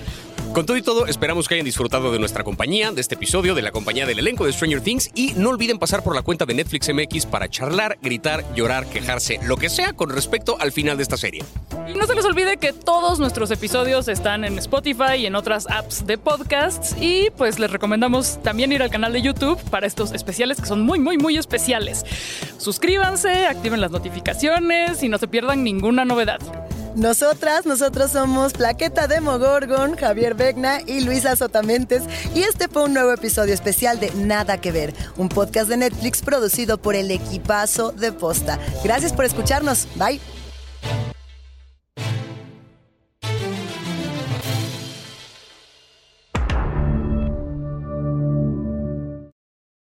Con 0.52 0.66
todo 0.66 0.76
y 0.76 0.82
todo, 0.82 1.06
esperamos 1.06 1.48
que 1.48 1.54
hayan 1.54 1.64
disfrutado 1.64 2.12
de 2.12 2.18
nuestra 2.18 2.44
compañía, 2.44 2.92
de 2.92 3.00
este 3.00 3.14
episodio, 3.14 3.54
de 3.54 3.62
la 3.62 3.70
compañía 3.70 4.04
del 4.04 4.18
elenco 4.18 4.44
de 4.44 4.52
Stranger 4.52 4.82
Things 4.82 5.10
y 5.14 5.32
no 5.32 5.48
olviden 5.48 5.78
pasar 5.78 6.04
por 6.04 6.14
la 6.14 6.20
cuenta 6.20 6.44
de 6.44 6.52
Netflix 6.52 6.92
MX 6.92 7.24
para 7.24 7.48
charlar, 7.48 7.96
gritar, 8.02 8.44
llorar, 8.54 8.84
quejarse, 8.84 9.40
lo 9.44 9.56
que 9.56 9.70
sea 9.70 9.94
con 9.94 10.10
respecto 10.10 10.58
al 10.60 10.70
final 10.70 10.98
de 10.98 11.04
esta 11.04 11.16
serie. 11.16 11.42
Y 11.88 11.94
no 11.94 12.06
se 12.06 12.14
les 12.14 12.26
olvide 12.26 12.58
que 12.58 12.74
todos 12.74 13.18
nuestros 13.18 13.50
episodios 13.50 14.08
están 14.08 14.44
en 14.44 14.58
Spotify 14.58 15.14
y 15.20 15.26
en 15.26 15.36
otras 15.36 15.66
apps 15.70 16.06
de 16.06 16.18
podcasts 16.18 16.94
y 17.00 17.30
pues 17.38 17.58
les 17.58 17.70
recomendamos 17.70 18.38
también 18.42 18.72
ir 18.72 18.82
al 18.82 18.90
canal 18.90 19.14
de 19.14 19.22
YouTube 19.22 19.58
para 19.70 19.86
estos 19.86 20.12
especiales 20.12 20.60
que 20.60 20.66
son 20.66 20.82
muy, 20.82 20.98
muy, 20.98 21.16
muy 21.16 21.38
especiales. 21.38 22.04
Suscríbanse, 22.58 23.46
activen 23.46 23.80
las 23.80 23.90
notificaciones 23.90 25.02
y 25.02 25.08
no 25.08 25.16
se 25.16 25.28
pierdan 25.28 25.64
ninguna 25.64 26.04
novedad. 26.04 26.40
Nosotras, 26.94 27.64
nosotros 27.64 28.10
somos 28.10 28.52
Plaqueta 28.52 29.06
de 29.06 29.20
Mogorgon, 29.20 29.96
Javier 29.96 30.34
Begna 30.34 30.80
y 30.86 31.00
Luisa 31.00 31.36
Sotamentes. 31.36 32.02
Y 32.34 32.42
este 32.42 32.68
fue 32.68 32.84
un 32.84 32.94
nuevo 32.94 33.12
episodio 33.12 33.54
especial 33.54 33.98
de 33.98 34.10
Nada 34.14 34.60
que 34.60 34.72
Ver, 34.72 34.94
un 35.16 35.28
podcast 35.28 35.68
de 35.68 35.78
Netflix 35.78 36.22
producido 36.22 36.78
por 36.78 36.94
el 36.94 37.10
equipazo 37.10 37.92
de 37.92 38.12
Posta. 38.12 38.58
Gracias 38.84 39.12
por 39.12 39.24
escucharnos. 39.24 39.88
Bye. 39.96 40.20